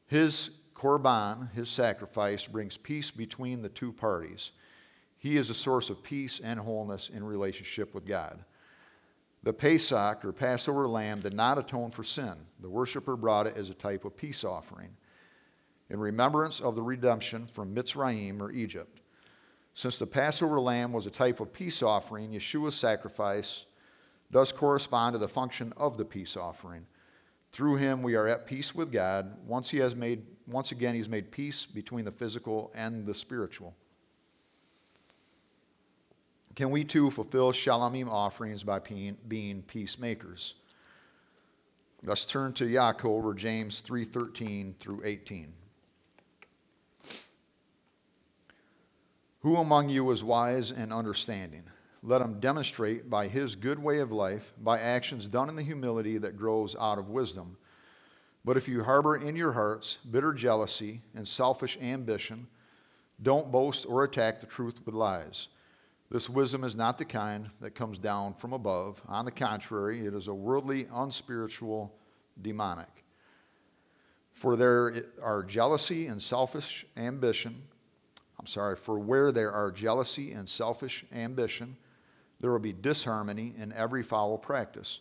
His 0.07 0.51
Korban, 0.81 1.51
his 1.53 1.69
sacrifice, 1.69 2.47
brings 2.47 2.75
peace 2.75 3.11
between 3.11 3.61
the 3.61 3.69
two 3.69 3.93
parties. 3.93 4.49
He 5.19 5.37
is 5.37 5.51
a 5.51 5.53
source 5.53 5.91
of 5.91 6.01
peace 6.01 6.41
and 6.43 6.59
wholeness 6.59 7.07
in 7.07 7.23
relationship 7.23 7.93
with 7.93 8.07
God. 8.07 8.43
The 9.43 9.53
Pesach, 9.53 10.25
or 10.25 10.31
Passover 10.31 10.87
lamb, 10.87 11.19
did 11.19 11.33
not 11.33 11.59
atone 11.59 11.91
for 11.91 12.03
sin. 12.03 12.33
The 12.59 12.69
worshiper 12.69 13.15
brought 13.15 13.45
it 13.45 13.55
as 13.55 13.69
a 13.69 13.75
type 13.75 14.05
of 14.05 14.17
peace 14.17 14.43
offering 14.43 14.97
in 15.91 15.99
remembrance 15.99 16.59
of 16.59 16.75
the 16.75 16.81
redemption 16.81 17.45
from 17.45 17.75
Mitzrayim, 17.75 18.41
or 18.41 18.49
Egypt. 18.51 19.01
Since 19.75 19.99
the 19.99 20.07
Passover 20.07 20.59
lamb 20.59 20.93
was 20.93 21.05
a 21.05 21.11
type 21.11 21.39
of 21.39 21.53
peace 21.53 21.83
offering, 21.83 22.31
Yeshua's 22.31 22.75
sacrifice 22.75 23.65
does 24.31 24.51
correspond 24.51 25.13
to 25.13 25.19
the 25.19 25.27
function 25.27 25.73
of 25.75 25.97
the 25.97 26.05
peace 26.05 26.37
offering. 26.37 26.87
Through 27.51 27.75
him, 27.75 28.01
we 28.01 28.15
are 28.15 28.27
at 28.27 28.47
peace 28.47 28.73
with 28.73 28.91
God. 28.91 29.37
Once 29.45 29.69
he 29.69 29.79
has 29.79 29.93
made, 29.93 30.23
once 30.51 30.71
again, 30.71 30.95
he's 30.95 31.09
made 31.09 31.31
peace 31.31 31.65
between 31.65 32.05
the 32.05 32.11
physical 32.11 32.71
and 32.75 33.05
the 33.05 33.13
spiritual. 33.13 33.75
Can 36.55 36.69
we 36.69 36.83
too 36.83 37.09
fulfill 37.09 37.51
shalomim 37.51 38.09
offerings 38.09 38.63
by 38.63 38.79
being 38.79 39.63
peacemakers? 39.63 40.55
Let's 42.03 42.25
turn 42.25 42.53
to 42.53 42.65
Yaakov 42.65 43.23
or 43.23 43.33
James 43.33 43.81
3:13 43.81 44.75
through 44.79 45.01
18. 45.03 45.53
Who 49.41 49.55
among 49.55 49.89
you 49.89 50.11
is 50.11 50.23
wise 50.23 50.71
and 50.71 50.91
understanding? 50.91 51.63
let 52.03 52.21
him 52.21 52.39
demonstrate 52.39 53.09
by 53.09 53.27
his 53.27 53.55
good 53.55 53.79
way 53.79 53.99
of 53.99 54.11
life, 54.11 54.53
by 54.57 54.79
actions 54.79 55.27
done 55.27 55.49
in 55.49 55.55
the 55.55 55.61
humility 55.61 56.17
that 56.17 56.37
grows 56.37 56.75
out 56.79 56.97
of 56.97 57.09
wisdom. 57.09 57.57
But 58.43 58.57
if 58.57 58.67
you 58.67 58.83
harbor 58.83 59.15
in 59.15 59.35
your 59.35 59.53
hearts 59.53 59.97
bitter 60.09 60.33
jealousy 60.33 61.01
and 61.15 61.27
selfish 61.27 61.77
ambition, 61.81 62.47
don't 63.21 63.51
boast 63.51 63.85
or 63.85 64.03
attack 64.03 64.39
the 64.39 64.47
truth 64.47 64.79
with 64.85 64.95
lies. 64.95 65.47
This 66.09 66.29
wisdom 66.29 66.63
is 66.63 66.75
not 66.75 66.97
the 66.97 67.05
kind 67.05 67.49
that 67.61 67.75
comes 67.75 67.97
down 67.97 68.33
from 68.33 68.51
above. 68.51 69.01
On 69.07 69.25
the 69.25 69.31
contrary, 69.31 70.05
it 70.05 70.13
is 70.13 70.27
a 70.27 70.33
worldly, 70.33 70.87
unspiritual, 70.91 71.93
demonic. 72.41 73.05
For 74.33 74.55
there 74.55 75.05
are 75.21 75.43
jealousy 75.43 76.07
and 76.07 76.21
selfish 76.21 76.85
ambition. 76.97 77.55
I'm 78.39 78.47
sorry, 78.47 78.75
for 78.75 78.97
where 78.97 79.31
there 79.31 79.51
are 79.51 79.71
jealousy 79.71 80.31
and 80.31 80.49
selfish 80.49 81.05
ambition, 81.13 81.77
there 82.39 82.51
will 82.51 82.59
be 82.59 82.73
disharmony 82.73 83.53
in 83.57 83.71
every 83.71 84.01
foul 84.01 84.37
practice. 84.37 84.99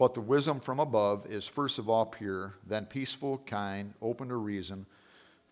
But 0.00 0.14
the 0.14 0.22
wisdom 0.22 0.60
from 0.60 0.80
above 0.80 1.26
is 1.26 1.46
first 1.46 1.78
of 1.78 1.90
all 1.90 2.06
pure, 2.06 2.54
then 2.66 2.86
peaceful, 2.86 3.36
kind, 3.36 3.92
open 4.00 4.28
to 4.30 4.36
reason, 4.36 4.86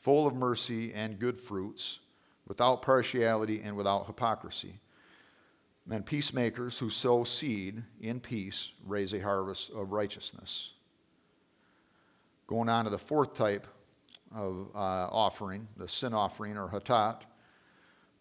full 0.01 0.27
of 0.27 0.35
mercy 0.35 0.91
and 0.95 1.19
good 1.19 1.37
fruits, 1.37 1.99
without 2.47 2.81
partiality 2.81 3.61
and 3.63 3.77
without 3.77 4.07
hypocrisy. 4.07 4.81
And 5.91 6.07
peacemakers 6.07 6.79
who 6.79 6.89
sow 6.89 7.25
seed 7.25 7.83
in 8.01 8.21
peace 8.21 8.73
raise 8.87 9.13
a 9.13 9.21
harvest 9.21 9.69
of 9.69 9.93
righteousness. 9.93 10.71
Going 12.47 12.71
on 12.71 12.85
to 12.85 12.91
the 12.91 12.97
fourth 12.97 13.35
type 13.35 13.67
of 14.35 14.69
uh, 14.75 14.79
offering, 14.79 15.69
the 15.77 15.89
sin 15.89 16.15
offering 16.15 16.57
or 16.57 16.69
hatat. 16.69 17.27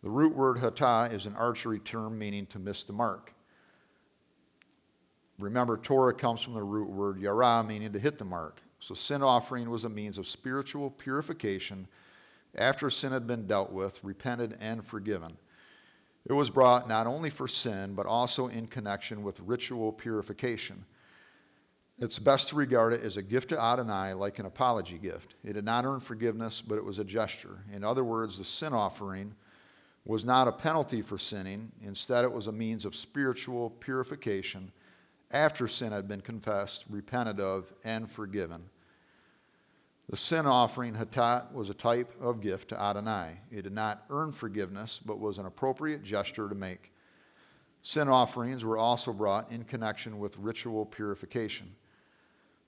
The 0.03 0.09
root 0.09 0.35
word 0.35 0.57
hatah 0.57 1.13
is 1.13 1.25
an 1.25 1.37
archery 1.37 1.79
term 1.79 2.19
meaning 2.19 2.47
to 2.47 2.59
miss 2.59 2.83
the 2.83 2.91
mark. 2.91 3.31
Remember, 5.39 5.77
Torah 5.77 6.13
comes 6.13 6.41
from 6.41 6.53
the 6.53 6.63
root 6.63 6.89
word 6.89 7.19
yara, 7.19 7.63
meaning 7.63 7.93
to 7.93 7.99
hit 7.99 8.17
the 8.17 8.25
mark. 8.25 8.61
So, 8.79 8.93
sin 8.93 9.21
offering 9.21 9.69
was 9.69 9.83
a 9.83 9.89
means 9.89 10.17
of 10.17 10.27
spiritual 10.27 10.89
purification 10.91 11.87
after 12.55 12.89
sin 12.89 13.11
had 13.11 13.27
been 13.27 13.45
dealt 13.45 13.71
with, 13.71 14.03
repented, 14.03 14.57
and 14.59 14.83
forgiven. 14.83 15.37
It 16.25 16.33
was 16.33 16.49
brought 16.49 16.89
not 16.89 17.07
only 17.07 17.29
for 17.29 17.47
sin, 17.47 17.93
but 17.93 18.05
also 18.05 18.47
in 18.47 18.67
connection 18.67 19.23
with 19.23 19.39
ritual 19.39 19.91
purification. 19.91 20.85
It's 21.99 22.19
best 22.19 22.49
to 22.49 22.55
regard 22.55 22.93
it 22.93 23.01
as 23.01 23.17
a 23.17 23.21
gift 23.21 23.49
to 23.49 23.59
Adonai, 23.59 24.13
like 24.13 24.37
an 24.37 24.45
apology 24.45 24.97
gift. 24.97 25.35
It 25.43 25.53
did 25.53 25.65
not 25.65 25.85
earn 25.85 25.99
forgiveness, 25.99 26.61
but 26.61 26.77
it 26.77 26.83
was 26.83 26.99
a 26.99 27.03
gesture. 27.03 27.63
In 27.73 27.83
other 27.83 28.03
words, 28.03 28.37
the 28.37 28.43
sin 28.43 28.73
offering 28.73 29.35
was 30.05 30.23
not 30.23 30.47
a 30.47 30.51
penalty 30.51 31.01
for 31.01 31.17
sinning. 31.17 31.71
Instead, 31.81 32.23
it 32.23 32.31
was 32.31 32.47
a 32.47 32.51
means 32.51 32.85
of 32.85 32.95
spiritual 32.95 33.71
purification 33.71 34.71
after 35.31 35.67
sin 35.67 35.91
had 35.91 36.07
been 36.07 36.21
confessed, 36.21 36.85
repented 36.89 37.39
of, 37.39 37.73
and 37.83 38.09
forgiven. 38.09 38.69
The 40.09 40.17
sin 40.17 40.45
offering, 40.45 40.95
hatat, 40.95 41.51
was 41.51 41.69
a 41.69 41.73
type 41.73 42.13
of 42.21 42.39
gift 42.39 42.69
to 42.69 42.81
Adonai. 42.81 43.39
It 43.51 43.63
did 43.63 43.73
not 43.73 44.05
earn 44.09 44.31
forgiveness, 44.31 45.01
but 45.05 45.19
was 45.19 45.37
an 45.37 45.45
appropriate 45.45 46.03
gesture 46.03 46.47
to 46.47 46.55
make. 46.55 46.93
Sin 47.81 48.07
offerings 48.07 48.63
were 48.63 48.77
also 48.77 49.11
brought 49.11 49.51
in 49.51 49.65
connection 49.65 50.19
with 50.19 50.37
ritual 50.37 50.85
purification. 50.85 51.75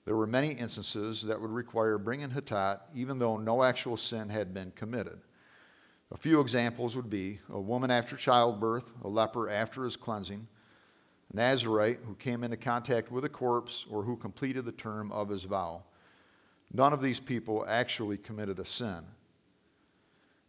There 0.04 0.16
were 0.16 0.26
many 0.26 0.52
instances 0.52 1.22
that 1.22 1.40
would 1.40 1.50
require 1.50 1.96
bringing 1.96 2.30
hatat, 2.30 2.80
even 2.94 3.18
though 3.18 3.36
no 3.36 3.62
actual 3.62 3.96
sin 3.96 4.28
had 4.28 4.52
been 4.52 4.72
committed. 4.72 5.20
A 6.12 6.16
few 6.16 6.40
examples 6.40 6.96
would 6.96 7.08
be 7.08 7.38
a 7.48 7.60
woman 7.60 7.90
after 7.90 8.16
childbirth, 8.16 8.92
a 9.02 9.08
leper 9.08 9.48
after 9.48 9.84
his 9.84 9.96
cleansing, 9.96 10.48
Nazarite 11.32 12.00
who 12.06 12.14
came 12.14 12.42
into 12.42 12.56
contact 12.56 13.12
with 13.12 13.24
a 13.24 13.28
corpse, 13.28 13.86
or 13.88 14.02
who 14.02 14.16
completed 14.16 14.64
the 14.64 14.72
term 14.72 15.12
of 15.12 15.28
his 15.28 15.44
vow. 15.44 15.84
None 16.72 16.92
of 16.92 17.02
these 17.02 17.20
people 17.20 17.64
actually 17.68 18.16
committed 18.16 18.58
a 18.58 18.66
sin. 18.66 19.04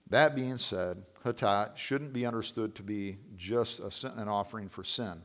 That 0.09 0.35
being 0.35 0.57
said, 0.57 1.03
hatat 1.23 1.77
shouldn't 1.77 2.13
be 2.13 2.25
understood 2.25 2.73
to 2.75 2.83
be 2.83 3.17
just 3.37 3.79
a, 3.79 3.91
an 4.17 4.27
offering 4.27 4.69
for 4.69 4.83
sin. 4.83 5.21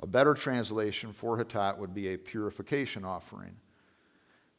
A 0.00 0.06
better 0.06 0.34
translation 0.34 1.12
for 1.12 1.38
hatat 1.38 1.78
would 1.78 1.94
be 1.94 2.08
a 2.08 2.16
purification 2.16 3.04
offering. 3.04 3.56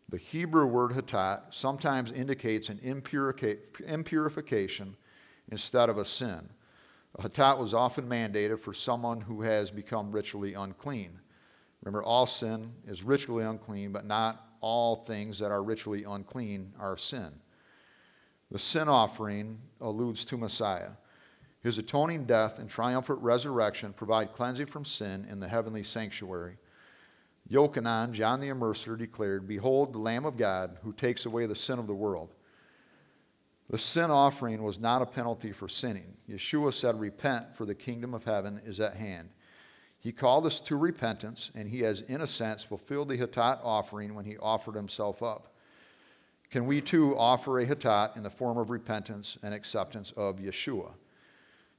The 0.09 0.17
Hebrew 0.17 0.67
word 0.67 0.91
hatat 0.91 1.53
sometimes 1.53 2.11
indicates 2.11 2.69
an 2.69 2.77
impurification 2.77 4.93
instead 5.51 5.89
of 5.89 5.97
a 5.97 6.05
sin. 6.05 6.49
A 7.19 7.23
hatat 7.23 7.59
was 7.59 7.73
often 7.73 8.07
mandated 8.07 8.59
for 8.59 8.73
someone 8.73 9.21
who 9.21 9.41
has 9.43 9.69
become 9.69 10.11
ritually 10.11 10.53
unclean. 10.55 11.19
Remember, 11.83 12.03
all 12.03 12.25
sin 12.25 12.73
is 12.87 13.03
ritually 13.03 13.43
unclean, 13.43 13.91
but 13.91 14.05
not 14.05 14.47
all 14.61 14.95
things 14.95 15.39
that 15.39 15.51
are 15.51 15.61
ritually 15.61 16.05
unclean 16.05 16.73
are 16.79 16.97
sin. 16.97 17.29
The 18.49 18.59
sin 18.59 18.87
offering 18.87 19.59
alludes 19.81 20.25
to 20.25 20.37
Messiah. 20.37 20.91
His 21.61 21.77
atoning 21.77 22.25
death 22.25 22.59
and 22.59 22.69
triumphant 22.69 23.19
resurrection 23.21 23.93
provide 23.93 24.33
cleansing 24.33 24.67
from 24.67 24.85
sin 24.85 25.25
in 25.29 25.39
the 25.39 25.47
heavenly 25.47 25.83
sanctuary. 25.83 26.57
Yochanan, 27.49 28.13
John 28.13 28.39
the 28.39 28.49
Immerser, 28.49 28.97
declared, 28.97 29.47
Behold 29.47 29.93
the 29.93 29.99
Lamb 29.99 30.25
of 30.25 30.37
God 30.37 30.77
who 30.83 30.93
takes 30.93 31.25
away 31.25 31.45
the 31.45 31.55
sin 31.55 31.79
of 31.79 31.87
the 31.87 31.93
world. 31.93 32.33
The 33.69 33.79
sin 33.79 34.11
offering 34.11 34.61
was 34.61 34.79
not 34.79 35.01
a 35.01 35.05
penalty 35.05 35.51
for 35.51 35.67
sinning. 35.67 36.15
Yeshua 36.29 36.73
said, 36.73 36.99
Repent, 36.99 37.55
for 37.55 37.65
the 37.65 37.75
kingdom 37.75 38.13
of 38.13 38.25
heaven 38.25 38.61
is 38.65 38.79
at 38.79 38.95
hand. 38.95 39.29
He 39.99 40.11
called 40.11 40.45
us 40.45 40.59
to 40.61 40.75
repentance, 40.75 41.49
and 41.55 41.69
he 41.69 41.79
has, 41.79 42.01
in 42.01 42.21
a 42.21 42.27
sense, 42.27 42.63
fulfilled 42.63 43.07
the 43.07 43.17
Hatat 43.17 43.61
offering 43.63 44.15
when 44.15 44.25
he 44.25 44.37
offered 44.37 44.75
himself 44.75 45.23
up. 45.23 45.53
can 46.51 46.67
we 46.67 46.81
too 46.81 47.17
offer 47.17 47.59
a 47.59 47.65
hatat 47.65 48.15
in 48.17 48.23
the 48.23 48.29
form 48.29 48.57
of 48.57 48.69
repentance 48.69 49.37
and 49.41 49.53
acceptance 49.53 50.11
of 50.17 50.37
Yeshua? 50.39 50.91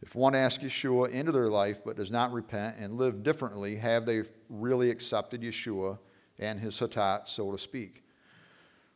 If 0.01 0.15
one 0.15 0.35
asks 0.35 0.65
Yeshua 0.65 1.11
into 1.11 1.33
their 1.33 1.49
life 1.49 1.81
but 1.85 1.97
does 1.97 2.11
not 2.11 2.33
repent 2.33 2.77
and 2.79 2.99
live 2.99 3.23
differently, 3.23 3.77
have 3.77 4.05
they 4.05 4.25
really 4.49 4.91
accepted 4.91 5.43
Yeshua 5.43 5.99
and 6.39 6.59
his 6.61 6.79
hatat, 6.79 7.29
so 7.29 7.53
to 7.53 7.59
speak? 7.59 8.03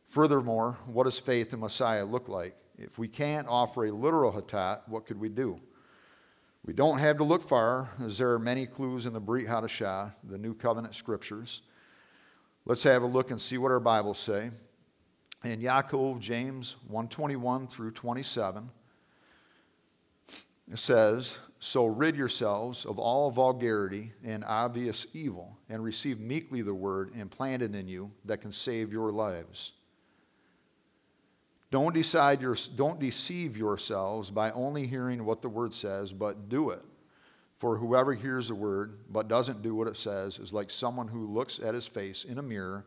Furthermore, 0.07 0.77
what 0.87 1.03
does 1.03 1.19
faith 1.19 1.53
in 1.53 1.59
Messiah 1.59 2.03
look 2.03 2.27
like? 2.27 2.55
If 2.81 2.97
we 2.97 3.09
can't 3.09 3.45
offer 3.47 3.85
a 3.85 3.91
literal 3.91 4.31
hatat, 4.31 4.87
what 4.87 5.05
could 5.05 5.19
we 5.19 5.27
do? 5.27 5.59
We 6.65 6.73
don't 6.73 6.99
have 6.99 7.17
to 7.17 7.25
look 7.25 7.47
far, 7.47 7.89
as 8.01 8.17
there 8.17 8.31
are 8.31 8.39
many 8.39 8.65
clues 8.65 9.05
in 9.05 9.11
the 9.11 9.19
Brit 9.19 9.47
Hadashah, 9.47 10.13
the 10.23 10.37
New 10.37 10.53
Covenant 10.53 10.95
Scriptures. 10.95 11.61
Let's 12.65 12.83
have 12.83 13.03
a 13.03 13.05
look 13.05 13.31
and 13.31 13.41
see 13.41 13.57
what 13.57 13.71
our 13.71 13.81
Bibles 13.81 14.19
say. 14.19 14.51
In 15.43 15.59
Yaakov, 15.59 16.19
James 16.19 16.77
121 16.87 17.67
through 17.67 17.91
27, 17.91 18.69
it 20.71 20.79
says, 20.79 21.37
So 21.59 21.85
rid 21.85 22.15
yourselves 22.15 22.85
of 22.85 22.97
all 22.97 23.29
vulgarity 23.29 24.11
and 24.23 24.45
obvious 24.45 25.05
evil, 25.11 25.57
and 25.67 25.83
receive 25.83 26.19
meekly 26.19 26.61
the 26.61 26.73
word 26.73 27.11
implanted 27.13 27.75
in 27.75 27.89
you 27.89 28.11
that 28.23 28.39
can 28.39 28.53
save 28.53 28.93
your 28.93 29.11
lives. 29.11 29.73
Don't, 31.71 31.93
decide 31.93 32.41
your, 32.41 32.57
don't 32.75 32.99
deceive 32.99 33.55
yourselves 33.55 34.31
by 34.31 34.51
only 34.51 34.87
hearing 34.87 35.25
what 35.25 35.41
the 35.41 35.49
word 35.49 35.73
says, 35.73 36.11
but 36.11 36.49
do 36.49 36.71
it. 36.71 36.83
For 37.57 37.77
whoever 37.77 38.13
hears 38.13 38.47
the 38.47 38.55
word 38.55 38.99
but 39.09 39.27
doesn't 39.27 39.61
do 39.61 39.75
what 39.75 39.87
it 39.87 39.97
says 39.97 40.39
is 40.39 40.53
like 40.53 40.71
someone 40.71 41.09
who 41.09 41.27
looks 41.27 41.59
at 41.59 41.75
his 41.75 41.85
face 41.85 42.23
in 42.23 42.37
a 42.37 42.41
mirror, 42.41 42.85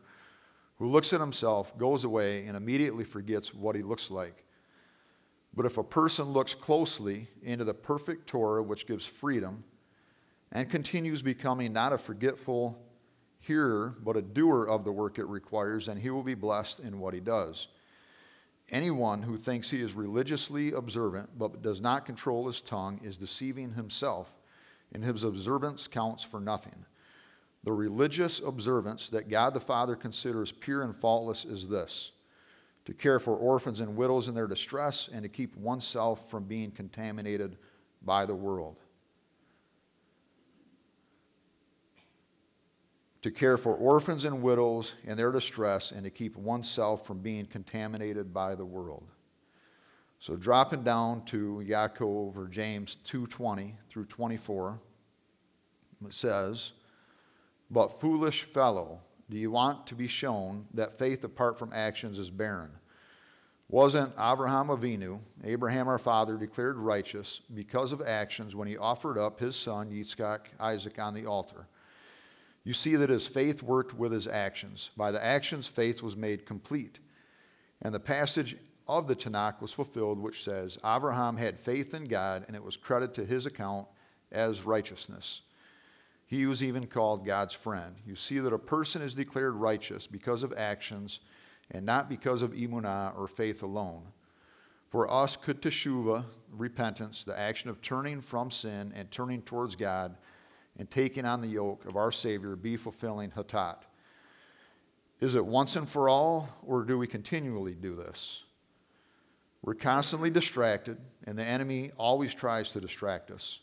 who 0.79 0.89
looks 0.89 1.13
at 1.13 1.19
himself, 1.19 1.77
goes 1.77 2.03
away, 2.03 2.45
and 2.45 2.57
immediately 2.57 3.03
forgets 3.03 3.53
what 3.53 3.75
he 3.75 3.83
looks 3.83 4.09
like. 4.09 4.43
But 5.53 5.67
if 5.67 5.77
a 5.77 5.83
person 5.83 6.25
looks 6.31 6.55
closely 6.55 7.27
into 7.43 7.63
the 7.63 7.75
perfect 7.75 8.27
Torah, 8.27 8.63
which 8.63 8.87
gives 8.87 9.05
freedom, 9.05 9.63
and 10.51 10.69
continues 10.69 11.21
becoming 11.21 11.71
not 11.71 11.93
a 11.93 11.97
forgetful 11.97 12.77
hearer, 13.39 13.93
but 14.03 14.17
a 14.17 14.21
doer 14.21 14.65
of 14.65 14.83
the 14.83 14.91
work 14.91 15.19
it 15.19 15.25
requires, 15.25 15.85
then 15.85 15.97
he 15.97 16.09
will 16.09 16.23
be 16.23 16.33
blessed 16.33 16.79
in 16.79 16.99
what 16.99 17.13
he 17.13 17.19
does. 17.19 17.67
Anyone 18.69 19.23
who 19.23 19.37
thinks 19.37 19.69
he 19.69 19.81
is 19.81 19.93
religiously 19.93 20.71
observant 20.71 21.37
but 21.37 21.61
does 21.61 21.81
not 21.81 22.05
control 22.05 22.47
his 22.47 22.61
tongue 22.61 22.99
is 23.03 23.17
deceiving 23.17 23.71
himself, 23.73 24.33
and 24.91 25.03
his 25.03 25.23
observance 25.23 25.87
counts 25.87 26.23
for 26.23 26.39
nothing. 26.39 26.85
The 27.63 27.71
religious 27.71 28.39
observance 28.39 29.09
that 29.09 29.29
God 29.29 29.53
the 29.53 29.59
Father 29.59 29.95
considers 29.95 30.51
pure 30.51 30.81
and 30.81 30.95
faultless 30.95 31.45
is 31.45 31.67
this 31.67 32.11
to 32.85 32.93
care 32.93 33.19
for 33.19 33.35
orphans 33.35 33.79
and 33.79 33.95
widows 33.95 34.27
in 34.27 34.35
their 34.35 34.47
distress 34.47 35.09
and 35.11 35.23
to 35.23 35.29
keep 35.29 35.55
oneself 35.55 36.29
from 36.29 36.43
being 36.43 36.71
contaminated 36.71 37.57
by 38.01 38.25
the 38.25 38.35
world. 38.35 38.79
To 43.23 43.31
care 43.31 43.57
for 43.57 43.73
orphans 43.73 44.25
and 44.25 44.43
widows 44.43 44.93
in 45.05 45.17
their 45.17 45.31
distress, 45.31 45.91
and 45.91 46.03
to 46.03 46.09
keep 46.09 46.35
oneself 46.35 47.07
from 47.07 47.19
being 47.19 47.45
contaminated 47.45 48.33
by 48.33 48.53
the 48.53 48.65
world. 48.65 49.09
So 50.19 50.35
dropping 50.35 50.83
down 50.83 51.25
to 51.25 51.63
Yaakov 51.65 52.37
or 52.37 52.47
James 52.47 52.95
2:20 52.95 53.77
through 53.89 54.05
24, 54.05 54.79
it 56.05 56.13
says, 56.13 56.73
"But 57.71 57.99
foolish 57.99 58.43
fellow, 58.43 58.99
do 59.29 59.37
you 59.37 59.51
want 59.51 59.87
to 59.87 59.95
be 59.95 60.07
shown 60.07 60.67
that 60.73 60.97
faith 60.97 61.23
apart 61.23 61.57
from 61.57 61.71
actions 61.73 62.19
is 62.19 62.29
barren? 62.29 62.79
Wasn't 63.69 64.11
Abraham 64.19 64.67
Avinu, 64.67 65.21
Abraham 65.43 65.87
our 65.87 65.97
father, 65.97 66.37
declared 66.37 66.77
righteous 66.77 67.39
because 67.53 67.93
of 67.93 68.01
actions 68.01 68.53
when 68.53 68.67
he 68.67 68.77
offered 68.77 69.17
up 69.17 69.39
his 69.39 69.55
son 69.55 69.91
Yitzchak, 69.91 70.47
Isaac 70.59 70.99
on 70.99 71.13
the 71.13 71.25
altar?" 71.25 71.67
You 72.63 72.73
see 72.73 72.95
that 72.95 73.09
his 73.09 73.27
faith 73.27 73.61
worked 73.61 73.93
with 73.93 74.11
his 74.11 74.27
actions. 74.27 74.89
By 74.95 75.11
the 75.11 75.23
actions, 75.23 75.67
faith 75.67 76.01
was 76.01 76.15
made 76.15 76.45
complete. 76.45 76.99
And 77.81 77.93
the 77.93 77.99
passage 77.99 78.55
of 78.87 79.07
the 79.07 79.15
Tanakh 79.15 79.61
was 79.61 79.73
fulfilled, 79.73 80.19
which 80.19 80.43
says, 80.43 80.77
Abraham 80.85 81.37
had 81.37 81.59
faith 81.59 81.93
in 81.93 82.05
God, 82.05 82.45
and 82.47 82.55
it 82.55 82.63
was 82.63 82.77
credited 82.77 83.15
to 83.15 83.25
his 83.25 83.45
account 83.45 83.87
as 84.31 84.61
righteousness. 84.61 85.41
He 86.25 86.45
was 86.45 86.63
even 86.63 86.87
called 86.87 87.25
God's 87.25 87.53
friend. 87.53 87.95
You 88.05 88.15
see 88.15 88.39
that 88.39 88.53
a 88.53 88.57
person 88.57 89.01
is 89.01 89.13
declared 89.13 89.55
righteous 89.55 90.07
because 90.07 90.41
of 90.41 90.53
actions 90.57 91.19
and 91.69 91.85
not 91.85 92.09
because 92.09 92.41
of 92.41 92.53
emunah 92.53 93.17
or 93.17 93.27
faith 93.27 93.61
alone. 93.61 94.03
For 94.89 95.09
us, 95.09 95.35
could 95.35 95.61
teshuva, 95.61 96.25
repentance, 96.51 97.23
the 97.23 97.37
action 97.37 97.69
of 97.69 97.81
turning 97.81 98.21
from 98.21 98.51
sin 98.51 98.93
and 98.95 99.09
turning 99.09 99.41
towards 99.41 99.75
God, 99.75 100.15
and 100.77 100.89
taking 100.89 101.25
on 101.25 101.41
the 101.41 101.47
yoke 101.47 101.85
of 101.85 101.95
our 101.95 102.11
Savior 102.11 102.55
be 102.55 102.77
fulfilling 102.77 103.31
Hatat? 103.31 103.83
Is 105.19 105.35
it 105.35 105.45
once 105.45 105.75
and 105.75 105.87
for 105.87 106.09
all, 106.09 106.49
or 106.65 106.83
do 106.83 106.97
we 106.97 107.07
continually 107.07 107.75
do 107.75 107.95
this? 107.95 108.43
We're 109.61 109.75
constantly 109.75 110.29
distracted, 110.29 110.97
and 111.25 111.37
the 111.37 111.45
enemy 111.45 111.91
always 111.97 112.33
tries 112.33 112.71
to 112.71 112.81
distract 112.81 113.31
us. 113.31 113.59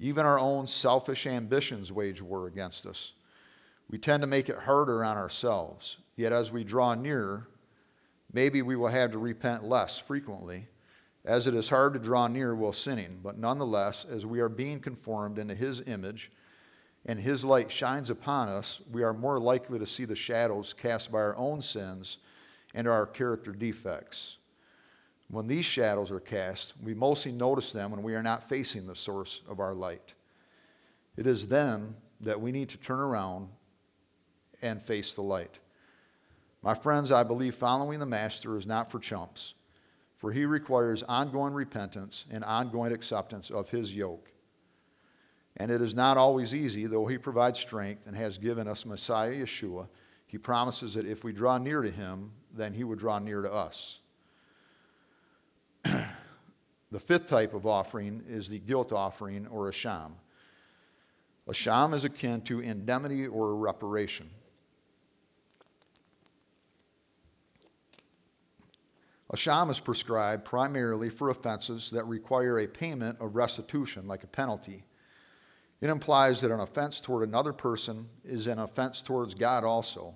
Even 0.00 0.26
our 0.26 0.38
own 0.38 0.66
selfish 0.66 1.26
ambitions 1.26 1.92
wage 1.92 2.20
war 2.20 2.46
against 2.48 2.86
us. 2.86 3.12
We 3.88 3.98
tend 3.98 4.22
to 4.22 4.26
make 4.26 4.48
it 4.48 4.58
harder 4.58 5.04
on 5.04 5.16
ourselves. 5.16 5.98
Yet 6.16 6.32
as 6.32 6.50
we 6.50 6.64
draw 6.64 6.94
nearer, 6.94 7.46
maybe 8.32 8.62
we 8.62 8.76
will 8.76 8.88
have 8.88 9.12
to 9.12 9.18
repent 9.18 9.64
less 9.64 9.98
frequently 9.98 10.66
as 11.24 11.46
it 11.46 11.54
is 11.54 11.68
hard 11.68 11.92
to 11.92 11.98
draw 11.98 12.26
near 12.26 12.54
while 12.54 12.72
sinning, 12.72 13.20
but 13.22 13.38
nonetheless, 13.38 14.06
as 14.10 14.24
we 14.24 14.40
are 14.40 14.48
being 14.48 14.80
conformed 14.80 15.38
into 15.38 15.54
His 15.54 15.82
image 15.86 16.30
and 17.04 17.20
His 17.20 17.44
light 17.44 17.70
shines 17.70 18.10
upon 18.10 18.48
us, 18.48 18.80
we 18.90 19.02
are 19.02 19.12
more 19.12 19.38
likely 19.38 19.78
to 19.78 19.86
see 19.86 20.04
the 20.04 20.16
shadows 20.16 20.72
cast 20.72 21.12
by 21.12 21.18
our 21.18 21.36
own 21.36 21.60
sins 21.60 22.18
and 22.74 22.86
our 22.86 23.06
character 23.06 23.52
defects. 23.52 24.38
When 25.28 25.46
these 25.46 25.64
shadows 25.64 26.10
are 26.10 26.20
cast, 26.20 26.74
we 26.82 26.94
mostly 26.94 27.32
notice 27.32 27.72
them 27.72 27.90
when 27.90 28.02
we 28.02 28.14
are 28.14 28.22
not 28.22 28.48
facing 28.48 28.86
the 28.86 28.96
source 28.96 29.42
of 29.48 29.60
our 29.60 29.74
light. 29.74 30.14
It 31.16 31.26
is 31.26 31.48
then 31.48 31.94
that 32.20 32.40
we 32.40 32.50
need 32.50 32.68
to 32.70 32.78
turn 32.78 32.98
around 32.98 33.48
and 34.62 34.82
face 34.82 35.12
the 35.12 35.22
light. 35.22 35.58
My 36.62 36.74
friends, 36.74 37.12
I 37.12 37.22
believe 37.22 37.54
following 37.54 37.98
the 37.98 38.06
Master 38.06 38.56
is 38.56 38.66
not 38.66 38.90
for 38.90 38.98
chumps 38.98 39.54
for 40.20 40.32
he 40.32 40.44
requires 40.44 41.02
ongoing 41.04 41.54
repentance 41.54 42.26
and 42.30 42.44
ongoing 42.44 42.92
acceptance 42.92 43.50
of 43.50 43.70
his 43.70 43.96
yoke. 43.96 44.30
And 45.56 45.70
it 45.70 45.80
is 45.80 45.94
not 45.94 46.18
always 46.18 46.54
easy, 46.54 46.86
though 46.86 47.06
he 47.06 47.16
provides 47.16 47.58
strength 47.58 48.06
and 48.06 48.14
has 48.14 48.36
given 48.36 48.68
us 48.68 48.84
Messiah 48.84 49.32
Yeshua. 49.32 49.88
He 50.26 50.36
promises 50.36 50.94
that 50.94 51.06
if 51.06 51.24
we 51.24 51.32
draw 51.32 51.56
near 51.56 51.80
to 51.80 51.90
him, 51.90 52.32
then 52.54 52.74
he 52.74 52.84
would 52.84 52.98
draw 52.98 53.18
near 53.18 53.40
to 53.40 53.50
us. 53.50 54.00
the 55.84 57.00
fifth 57.00 57.26
type 57.26 57.54
of 57.54 57.66
offering 57.66 58.22
is 58.28 58.50
the 58.50 58.58
guilt 58.58 58.92
offering 58.92 59.46
or 59.46 59.70
asham. 59.70 60.12
A 61.48 61.54
sham 61.54 61.94
is 61.94 62.04
akin 62.04 62.42
to 62.42 62.60
indemnity 62.60 63.26
or 63.26 63.56
reparation. 63.56 64.28
Asham 69.32 69.70
is 69.70 69.78
prescribed 69.78 70.44
primarily 70.44 71.08
for 71.08 71.28
offenses 71.28 71.90
that 71.90 72.06
require 72.06 72.58
a 72.58 72.66
payment 72.66 73.18
of 73.20 73.36
restitution, 73.36 74.08
like 74.08 74.24
a 74.24 74.28
penalty. 74.28 74.84
It 75.80 75.88
implies 75.88 76.40
that 76.40 76.50
an 76.50 76.60
offense 76.60 77.00
toward 77.00 77.26
another 77.26 77.52
person 77.52 78.08
is 78.24 78.46
an 78.46 78.58
offense 78.58 79.00
towards 79.00 79.34
God 79.34 79.64
also. 79.64 80.14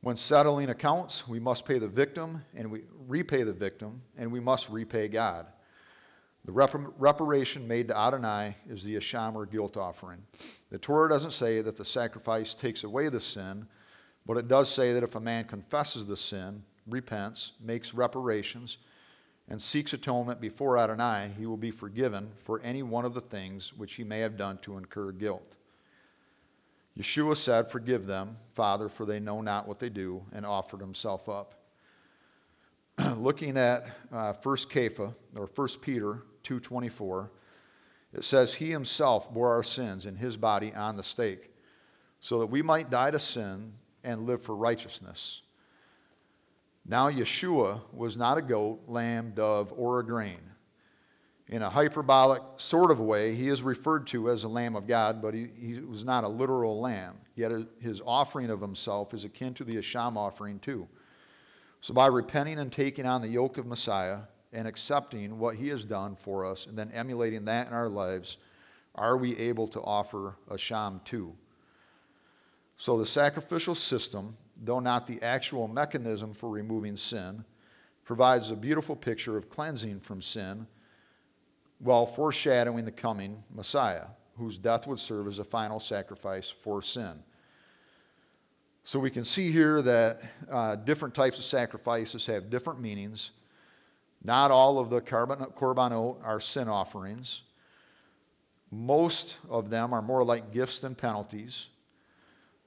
When 0.00 0.16
settling 0.16 0.70
accounts, 0.70 1.28
we 1.28 1.38
must 1.38 1.66
pay 1.66 1.78
the 1.78 1.88
victim 1.88 2.44
and 2.54 2.70
we 2.70 2.82
repay 3.06 3.42
the 3.42 3.52
victim, 3.52 4.00
and 4.16 4.32
we 4.32 4.40
must 4.40 4.68
repay 4.68 5.08
God. 5.08 5.46
The 6.44 6.52
rep- 6.52 6.74
reparation 6.98 7.66
made 7.66 7.88
to 7.88 7.98
Adonai 7.98 8.54
is 8.68 8.84
the 8.84 8.96
Asham 8.96 9.34
or 9.34 9.46
guilt 9.46 9.76
offering. 9.76 10.22
The 10.70 10.78
Torah 10.78 11.08
doesn't 11.08 11.32
say 11.32 11.60
that 11.60 11.76
the 11.76 11.84
sacrifice 11.84 12.54
takes 12.54 12.84
away 12.84 13.08
the 13.08 13.20
sin, 13.20 13.66
but 14.24 14.36
it 14.36 14.48
does 14.48 14.72
say 14.72 14.92
that 14.92 15.02
if 15.02 15.14
a 15.14 15.20
man 15.20 15.44
confesses 15.44 16.06
the 16.06 16.16
sin, 16.16 16.62
repents, 16.86 17.52
makes 17.60 17.94
reparations, 17.94 18.78
and 19.48 19.62
seeks 19.62 19.92
atonement 19.92 20.40
before 20.40 20.76
Adonai, 20.76 21.30
he 21.38 21.46
will 21.46 21.56
be 21.56 21.70
forgiven 21.70 22.32
for 22.42 22.60
any 22.62 22.82
one 22.82 23.04
of 23.04 23.14
the 23.14 23.20
things 23.20 23.72
which 23.72 23.94
he 23.94 24.04
may 24.04 24.20
have 24.20 24.36
done 24.36 24.58
to 24.58 24.76
incur 24.76 25.12
guilt. 25.12 25.56
Yeshua 26.98 27.36
said, 27.36 27.70
Forgive 27.70 28.06
them, 28.06 28.36
Father, 28.54 28.88
for 28.88 29.04
they 29.04 29.20
know 29.20 29.40
not 29.42 29.68
what 29.68 29.78
they 29.78 29.90
do, 29.90 30.22
and 30.32 30.46
offered 30.46 30.80
himself 30.80 31.28
up. 31.28 31.54
Looking 33.16 33.56
at 33.56 33.86
uh, 34.10 34.32
1 34.42 34.56
Kepha, 34.56 35.12
or 35.36 35.50
1 35.54 35.68
Peter 35.82 36.22
2.24, 36.44 37.28
it 38.14 38.24
says, 38.24 38.54
He 38.54 38.70
himself 38.70 39.32
bore 39.32 39.52
our 39.52 39.62
sins 39.62 40.06
in 40.06 40.16
his 40.16 40.36
body 40.36 40.72
on 40.74 40.96
the 40.96 41.02
stake, 41.02 41.50
so 42.20 42.40
that 42.40 42.46
we 42.46 42.62
might 42.62 42.90
die 42.90 43.10
to 43.10 43.20
sin 43.20 43.74
and 44.02 44.26
live 44.26 44.42
for 44.42 44.56
righteousness. 44.56 45.42
Now, 46.88 47.10
Yeshua 47.10 47.80
was 47.92 48.16
not 48.16 48.38
a 48.38 48.42
goat, 48.42 48.82
lamb, 48.86 49.32
dove, 49.34 49.72
or 49.76 49.98
a 49.98 50.04
grain. 50.04 50.40
In 51.48 51.62
a 51.62 51.70
hyperbolic 51.70 52.42
sort 52.58 52.90
of 52.90 53.00
way, 53.00 53.34
he 53.34 53.48
is 53.48 53.62
referred 53.62 54.06
to 54.08 54.30
as 54.30 54.44
a 54.44 54.48
lamb 54.48 54.76
of 54.76 54.86
God, 54.86 55.20
but 55.20 55.34
he, 55.34 55.48
he 55.58 55.80
was 55.80 56.04
not 56.04 56.24
a 56.24 56.28
literal 56.28 56.80
lamb. 56.80 57.16
Yet 57.34 57.52
his 57.80 58.00
offering 58.04 58.50
of 58.50 58.60
himself 58.60 59.14
is 59.14 59.24
akin 59.24 59.54
to 59.54 59.64
the 59.64 59.76
Asham 59.76 60.16
offering, 60.16 60.60
too. 60.60 60.88
So, 61.80 61.92
by 61.92 62.06
repenting 62.06 62.58
and 62.58 62.72
taking 62.72 63.06
on 63.06 63.20
the 63.20 63.28
yoke 63.28 63.58
of 63.58 63.66
Messiah 63.66 64.20
and 64.52 64.66
accepting 64.66 65.38
what 65.38 65.56
he 65.56 65.68
has 65.68 65.84
done 65.84 66.16
for 66.16 66.44
us 66.44 66.66
and 66.66 66.78
then 66.78 66.90
emulating 66.92 67.44
that 67.44 67.66
in 67.66 67.72
our 67.72 67.88
lives, 67.88 68.38
are 68.94 69.16
we 69.16 69.36
able 69.38 69.68
to 69.68 69.80
offer 69.82 70.36
a 70.50 70.56
too? 71.04 71.34
So, 72.76 72.98
the 72.98 73.06
sacrificial 73.06 73.74
system, 73.74 74.36
though 74.62 74.80
not 74.80 75.06
the 75.06 75.20
actual 75.22 75.68
mechanism 75.68 76.32
for 76.32 76.48
removing 76.48 76.96
sin, 76.96 77.44
provides 78.04 78.50
a 78.50 78.56
beautiful 78.56 78.96
picture 78.96 79.36
of 79.36 79.50
cleansing 79.50 80.00
from 80.00 80.22
sin 80.22 80.66
while 81.78 82.06
foreshadowing 82.06 82.84
the 82.84 82.92
coming 82.92 83.42
Messiah, 83.54 84.06
whose 84.38 84.56
death 84.56 84.86
would 84.86 85.00
serve 85.00 85.26
as 85.26 85.38
a 85.38 85.44
final 85.44 85.80
sacrifice 85.80 86.48
for 86.48 86.80
sin. 86.82 87.22
So 88.84 89.00
we 89.00 89.10
can 89.10 89.24
see 89.24 89.50
here 89.50 89.82
that 89.82 90.20
uh, 90.48 90.76
different 90.76 91.14
types 91.14 91.38
of 91.38 91.44
sacrifices 91.44 92.26
have 92.26 92.48
different 92.48 92.80
meanings. 92.80 93.32
Not 94.22 94.52
all 94.52 94.78
of 94.78 94.90
the 94.90 95.00
korbanot 95.00 96.24
are 96.24 96.40
sin 96.40 96.68
offerings. 96.68 97.42
Most 98.70 99.38
of 99.50 99.70
them 99.70 99.92
are 99.92 100.02
more 100.02 100.24
like 100.24 100.52
gifts 100.52 100.78
than 100.78 100.94
penalties. 100.94 101.66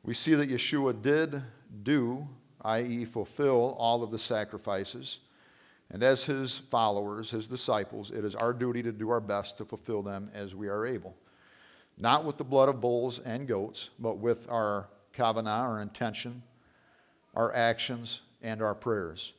We 0.04 0.13
see 0.13 0.34
that 0.36 0.49
Yeshua 0.49 1.02
did 1.02 1.41
do, 1.84 2.27
i.e., 2.62 3.05
fulfill 3.05 3.75
all 3.77 4.03
of 4.03 4.12
the 4.12 4.19
sacrifices. 4.19 5.19
And 5.91 6.03
as 6.03 6.25
his 6.25 6.58
followers, 6.58 7.32
his 7.32 7.47
disciples, 7.47 8.12
it 8.12 8.23
is 8.23 8.36
our 8.36 8.53
duty 8.53 8.84
to 8.84 8.91
do 8.91 9.10
our 9.10 9.19
best 9.19 9.58
to 9.58 9.65
fulfill 9.65 10.03
them 10.03 10.29
as 10.34 10.53
we 10.53 10.67
are 10.67 10.86
able. 10.86 11.15
Not 11.97 12.25
with 12.25 12.38
the 12.38 12.43
blood 12.43 12.69
of 12.69 12.79
bulls 12.79 13.19
and 13.19 13.47
goats, 13.47 13.89
but 13.99 14.17
with 14.17 14.47
our 14.49 14.88
kavanah, 15.15 15.47
our 15.47 15.82
intention, 15.82 16.43
our 17.36 17.53
actions, 17.53 18.21
and 18.41 18.62
our 18.62 18.75
prayers. 18.75 19.34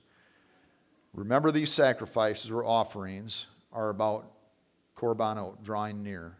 Remember, 1.14 1.50
these 1.50 1.72
sacrifices 1.72 2.50
or 2.50 2.64
offerings 2.64 3.46
are 3.72 3.88
about 3.88 4.30
korbanot, 4.96 5.62
drawing 5.62 6.02
near. 6.02 6.36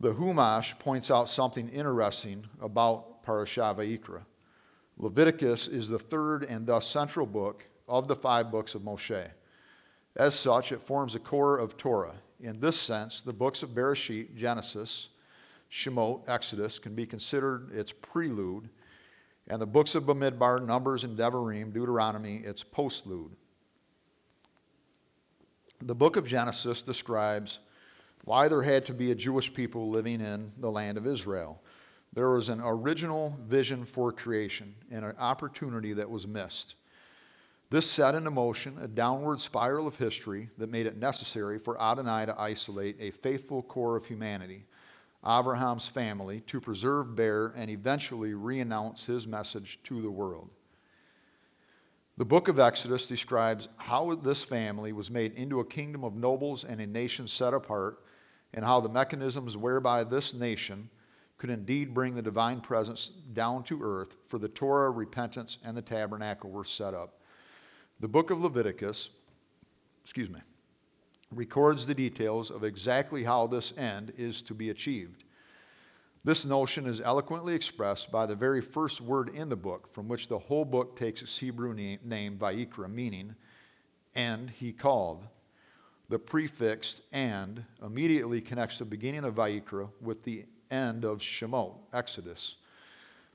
The 0.00 0.14
Humash 0.14 0.78
points 0.78 1.10
out 1.10 1.28
something 1.28 1.68
interesting 1.68 2.44
about 2.60 3.17
Parashah 3.28 3.76
Vayikra. 3.76 4.22
Leviticus 4.96 5.68
is 5.68 5.90
the 5.90 5.98
third 5.98 6.44
and 6.44 6.66
thus 6.66 6.88
central 6.88 7.26
book 7.26 7.66
of 7.86 8.08
the 8.08 8.16
five 8.16 8.50
books 8.50 8.74
of 8.74 8.80
Moshe. 8.82 9.28
As 10.16 10.34
such, 10.34 10.72
it 10.72 10.80
forms 10.80 11.12
the 11.12 11.18
core 11.18 11.58
of 11.58 11.76
Torah. 11.76 12.16
In 12.40 12.60
this 12.60 12.80
sense, 12.80 13.20
the 13.20 13.34
books 13.34 13.62
of 13.62 13.70
Bereshit, 13.70 14.34
Genesis, 14.34 15.08
Shemot, 15.70 16.26
Exodus, 16.26 16.78
can 16.78 16.94
be 16.94 17.04
considered 17.04 17.70
its 17.72 17.92
prelude, 17.92 18.70
and 19.46 19.60
the 19.60 19.66
books 19.66 19.94
of 19.94 20.04
Bamidbar, 20.04 20.64
Numbers, 20.64 21.04
and 21.04 21.16
Devarim, 21.16 21.72
Deuteronomy, 21.72 22.38
its 22.38 22.64
postlude. 22.64 23.32
The 25.82 25.94
book 25.94 26.16
of 26.16 26.26
Genesis 26.26 26.82
describes 26.82 27.60
why 28.24 28.48
there 28.48 28.62
had 28.62 28.86
to 28.86 28.94
be 28.94 29.10
a 29.10 29.14
Jewish 29.14 29.52
people 29.52 29.90
living 29.90 30.20
in 30.20 30.50
the 30.58 30.70
land 30.70 30.96
of 30.98 31.06
Israel. 31.06 31.60
There 32.12 32.30
was 32.30 32.48
an 32.48 32.60
original 32.62 33.38
vision 33.46 33.84
for 33.84 34.12
creation 34.12 34.74
and 34.90 35.04
an 35.04 35.16
opportunity 35.18 35.92
that 35.92 36.10
was 36.10 36.26
missed. 36.26 36.74
This 37.70 37.90
set 37.90 38.14
into 38.14 38.30
motion 38.30 38.78
a 38.80 38.88
downward 38.88 39.40
spiral 39.40 39.86
of 39.86 39.96
history 39.96 40.48
that 40.56 40.70
made 40.70 40.86
it 40.86 40.96
necessary 40.96 41.58
for 41.58 41.80
Adonai 41.80 42.26
to 42.26 42.40
isolate 42.40 42.96
a 42.98 43.10
faithful 43.10 43.62
core 43.62 43.96
of 43.96 44.06
humanity 44.06 44.64
Abraham's 45.26 45.86
family 45.86 46.40
to 46.42 46.60
preserve, 46.60 47.16
bear, 47.16 47.48
and 47.56 47.70
eventually 47.70 48.34
re-announce 48.34 49.04
his 49.04 49.26
message 49.26 49.80
to 49.84 50.00
the 50.00 50.10
world. 50.10 50.48
The 52.16 52.24
book 52.24 52.48
of 52.48 52.58
Exodus 52.58 53.06
describes 53.06 53.68
how 53.76 54.14
this 54.14 54.42
family 54.42 54.92
was 54.92 55.10
made 55.10 55.34
into 55.34 55.60
a 55.60 55.64
kingdom 55.64 56.04
of 56.04 56.14
nobles 56.14 56.64
and 56.64 56.80
a 56.80 56.86
nation 56.86 57.28
set 57.28 57.54
apart, 57.54 58.00
and 58.54 58.64
how 58.64 58.80
the 58.80 58.88
mechanisms 58.88 59.56
whereby 59.56 60.04
this 60.04 60.32
nation 60.32 60.88
could 61.38 61.50
indeed 61.50 61.94
bring 61.94 62.14
the 62.14 62.22
divine 62.22 62.60
presence 62.60 63.10
down 63.32 63.62
to 63.62 63.82
earth 63.82 64.16
for 64.26 64.38
the 64.38 64.48
Torah, 64.48 64.90
repentance, 64.90 65.58
and 65.64 65.76
the 65.76 65.82
tabernacle 65.82 66.50
were 66.50 66.64
set 66.64 66.94
up. 66.94 67.20
The 68.00 68.08
book 68.08 68.30
of 68.30 68.40
Leviticus, 68.40 69.10
excuse 70.02 70.28
me, 70.28 70.40
records 71.30 71.86
the 71.86 71.94
details 71.94 72.50
of 72.50 72.64
exactly 72.64 73.24
how 73.24 73.46
this 73.46 73.72
end 73.76 74.12
is 74.16 74.42
to 74.42 74.54
be 74.54 74.70
achieved. 74.70 75.24
This 76.24 76.44
notion 76.44 76.86
is 76.86 77.00
eloquently 77.00 77.54
expressed 77.54 78.10
by 78.10 78.26
the 78.26 78.34
very 78.34 78.60
first 78.60 79.00
word 79.00 79.28
in 79.28 79.48
the 79.48 79.56
book, 79.56 79.92
from 79.94 80.08
which 80.08 80.28
the 80.28 80.38
whole 80.38 80.64
book 80.64 80.96
takes 80.96 81.22
its 81.22 81.38
Hebrew 81.38 81.72
name, 81.72 82.00
name 82.04 82.36
Vayikra, 82.36 82.90
meaning, 82.90 83.36
and 84.14 84.50
he 84.50 84.72
called. 84.72 85.26
The 86.08 86.18
prefix 86.18 87.00
and 87.12 87.64
immediately 87.84 88.40
connects 88.40 88.78
the 88.78 88.84
beginning 88.84 89.24
of 89.24 89.34
Vayikra 89.34 89.90
with 90.00 90.24
the 90.24 90.46
end 90.70 91.04
of 91.04 91.20
Shemot, 91.20 91.74
Exodus. 91.92 92.56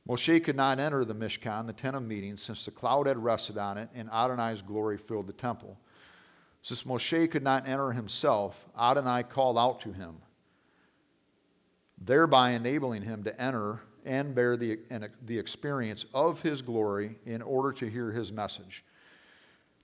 Moshe 0.08 0.44
could 0.44 0.56
not 0.56 0.80
enter 0.80 1.06
the 1.06 1.16
Mishkan, 1.16 1.66
the 1.66 1.74
tent 1.74 1.96
of 1.96 2.04
meeting, 2.04 2.36
since 2.36 2.66
the 2.66 2.72
cloud 2.72 3.08
had 3.08 3.18
rested 3.18 3.58
on 3.58 3.78
it 3.78 3.90
and 3.96 4.10
Adonai's 4.10 4.62
glory 4.62 4.98
filled 4.98 5.28
the 5.28 5.34
temple. 5.34 5.78
Since 6.62 6.84
Moshe 6.84 7.30
could 7.32 7.44
not 7.44 7.68
enter 7.68 7.92
himself, 7.92 8.66
Adonai 8.80 9.24
called 9.24 9.58
out 9.58 9.82
to 9.82 9.94
him, 9.94 10.16
thereby 11.98 12.52
enabling 12.52 13.04
him 13.04 13.24
to 13.24 13.42
enter 13.42 13.82
and 14.06 14.36
bear 14.36 14.58
the, 14.58 14.80
the 15.26 15.38
experience 15.40 16.06
of 16.14 16.42
his 16.42 16.62
glory 16.62 17.18
in 17.26 17.42
order 17.42 17.72
to 17.74 17.90
hear 17.90 18.12
his 18.12 18.32
message. 18.32 18.84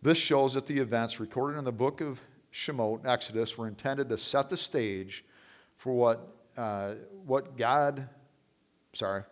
This 0.01 0.17
shows 0.17 0.53
that 0.53 0.65
the 0.65 0.79
events 0.79 1.19
recorded 1.19 1.57
in 1.57 1.65
the 1.65 1.71
book 1.71 2.01
of 2.01 2.21
Shemot, 2.51 3.05
Exodus, 3.05 3.57
were 3.57 3.67
intended 3.67 4.09
to 4.09 4.17
set 4.17 4.49
the 4.49 4.57
stage 4.57 5.25
for 5.77 5.93
what, 5.93 6.35
uh, 6.57 6.95
what 7.25 7.57
God, 7.57 8.07
sorry, 8.93 9.23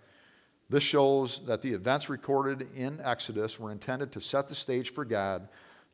this 0.69 0.83
shows 0.83 1.41
that 1.45 1.61
the 1.61 1.73
events 1.73 2.09
recorded 2.09 2.67
in 2.75 2.99
Exodus 3.01 3.59
were 3.59 3.71
intended 3.71 4.11
to 4.11 4.21
set 4.21 4.47
the 4.47 4.55
stage 4.55 4.91
for 4.91 5.05
God 5.05 5.47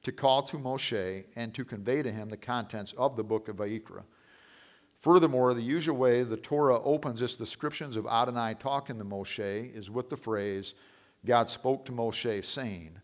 to 0.03 0.11
call 0.11 0.43
to 0.43 0.57
Moshe 0.57 1.23
and 1.35 1.53
to 1.53 1.63
convey 1.63 2.01
to 2.01 2.11
him 2.11 2.29
the 2.29 2.37
contents 2.37 2.93
of 2.97 3.15
the 3.15 3.23
book 3.23 3.47
of 3.47 3.57
Vayikra. 3.57 4.03
Furthermore, 4.99 5.53
the 5.53 5.61
usual 5.61 5.97
way 5.97 6.23
the 6.23 6.37
Torah 6.37 6.81
opens 6.81 7.21
its 7.21 7.35
descriptions 7.35 7.97
of 7.97 8.07
Adonai 8.07 8.55
talking 8.59 8.97
to 8.97 9.05
Moshe 9.05 9.75
is 9.75 9.89
with 9.89 10.09
the 10.09 10.17
phrase, 10.17 10.73
God 11.25 11.49
spoke 11.49 11.85
to 11.85 11.91
Moshe, 11.91 12.43
saying. 12.43 12.99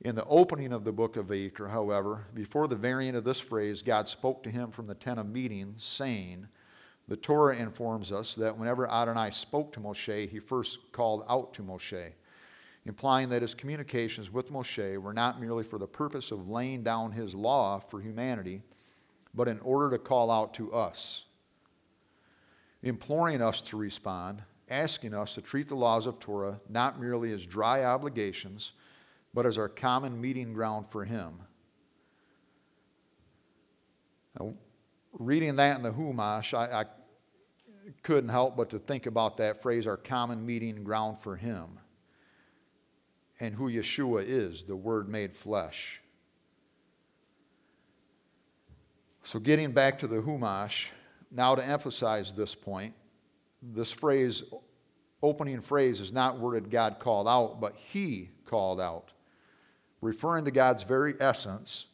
In 0.00 0.16
the 0.16 0.24
opening 0.26 0.72
of 0.72 0.84
the 0.84 0.92
book 0.92 1.16
of 1.16 1.28
Vayikra, 1.28 1.70
however, 1.70 2.26
before 2.34 2.68
the 2.68 2.76
variant 2.76 3.16
of 3.16 3.24
this 3.24 3.40
phrase, 3.40 3.80
God 3.80 4.08
spoke 4.08 4.42
to 4.42 4.50
him 4.50 4.70
from 4.70 4.86
the 4.86 4.94
tent 4.94 5.18
of 5.18 5.26
meeting, 5.26 5.74
saying, 5.76 6.48
the 7.08 7.16
Torah 7.16 7.56
informs 7.56 8.12
us 8.12 8.34
that 8.36 8.58
whenever 8.58 8.90
Adonai 8.90 9.30
spoke 9.30 9.72
to 9.72 9.80
Moshe, 9.80 10.28
he 10.28 10.38
first 10.38 10.78
called 10.92 11.24
out 11.28 11.52
to 11.54 11.62
Moshe 11.62 12.12
implying 12.86 13.30
that 13.30 13.42
his 13.42 13.54
communications 13.54 14.30
with 14.30 14.52
Moshe 14.52 14.98
were 14.98 15.14
not 15.14 15.40
merely 15.40 15.64
for 15.64 15.78
the 15.78 15.86
purpose 15.86 16.30
of 16.30 16.48
laying 16.48 16.82
down 16.82 17.12
his 17.12 17.34
law 17.34 17.78
for 17.78 18.00
humanity, 18.00 18.62
but 19.34 19.48
in 19.48 19.58
order 19.60 19.90
to 19.90 19.98
call 19.98 20.30
out 20.30 20.54
to 20.54 20.72
us, 20.72 21.24
imploring 22.82 23.40
us 23.40 23.62
to 23.62 23.76
respond, 23.76 24.42
asking 24.68 25.14
us 25.14 25.34
to 25.34 25.40
treat 25.40 25.68
the 25.68 25.74
laws 25.74 26.06
of 26.06 26.20
Torah 26.20 26.60
not 26.68 27.00
merely 27.00 27.32
as 27.32 27.46
dry 27.46 27.84
obligations, 27.84 28.72
but 29.32 29.46
as 29.46 29.56
our 29.56 29.68
common 29.68 30.20
meeting 30.20 30.52
ground 30.52 30.86
for 30.90 31.04
him. 31.04 31.40
Now, 34.38 34.54
reading 35.12 35.56
that 35.56 35.76
in 35.76 35.82
the 35.82 35.92
Humash, 35.92 36.56
I, 36.56 36.82
I 36.82 36.84
couldn't 38.02 38.30
help 38.30 38.56
but 38.56 38.70
to 38.70 38.78
think 38.78 39.06
about 39.06 39.36
that 39.38 39.62
phrase, 39.62 39.86
our 39.86 39.96
common 39.96 40.44
meeting 40.44 40.84
ground 40.84 41.18
for 41.20 41.36
him 41.36 41.78
and 43.40 43.54
who 43.54 43.70
Yeshua 43.70 44.24
is, 44.26 44.62
the 44.62 44.76
Word 44.76 45.08
made 45.08 45.34
flesh. 45.34 46.00
So, 49.24 49.38
getting 49.38 49.72
back 49.72 49.98
to 50.00 50.06
the 50.06 50.16
Humash, 50.16 50.88
now 51.30 51.54
to 51.54 51.64
emphasize 51.64 52.32
this 52.32 52.54
point, 52.54 52.94
this 53.62 53.90
phrase, 53.90 54.42
opening 55.22 55.60
phrase, 55.60 56.00
is 56.00 56.12
not 56.12 56.38
worded 56.38 56.70
God 56.70 56.98
called 56.98 57.26
out, 57.26 57.60
but 57.60 57.74
He 57.74 58.30
called 58.44 58.80
out, 58.80 59.12
referring 60.00 60.44
to 60.44 60.50
God's 60.50 60.82
very 60.82 61.14
essence, 61.18 61.86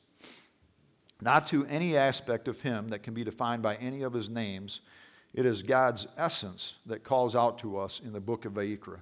not 1.21 1.47
to 1.49 1.65
any 1.67 1.97
aspect 1.97 2.49
of 2.49 2.63
Him 2.63 2.89
that 2.89 3.03
can 3.03 3.15
be 3.15 3.25
defined 3.25 3.63
by 3.63 3.77
any 3.77 4.03
of 4.03 4.13
His 4.13 4.29
names. 4.29 4.81
It 5.33 5.47
is 5.47 5.63
God's 5.63 6.07
essence 6.17 6.75
that 6.87 7.05
calls 7.05 7.37
out 7.37 7.59
to 7.61 7.79
us 7.79 8.01
in 8.05 8.13
the 8.13 8.21
book 8.21 8.45
of 8.45 8.55
Vayikra. 8.55 9.01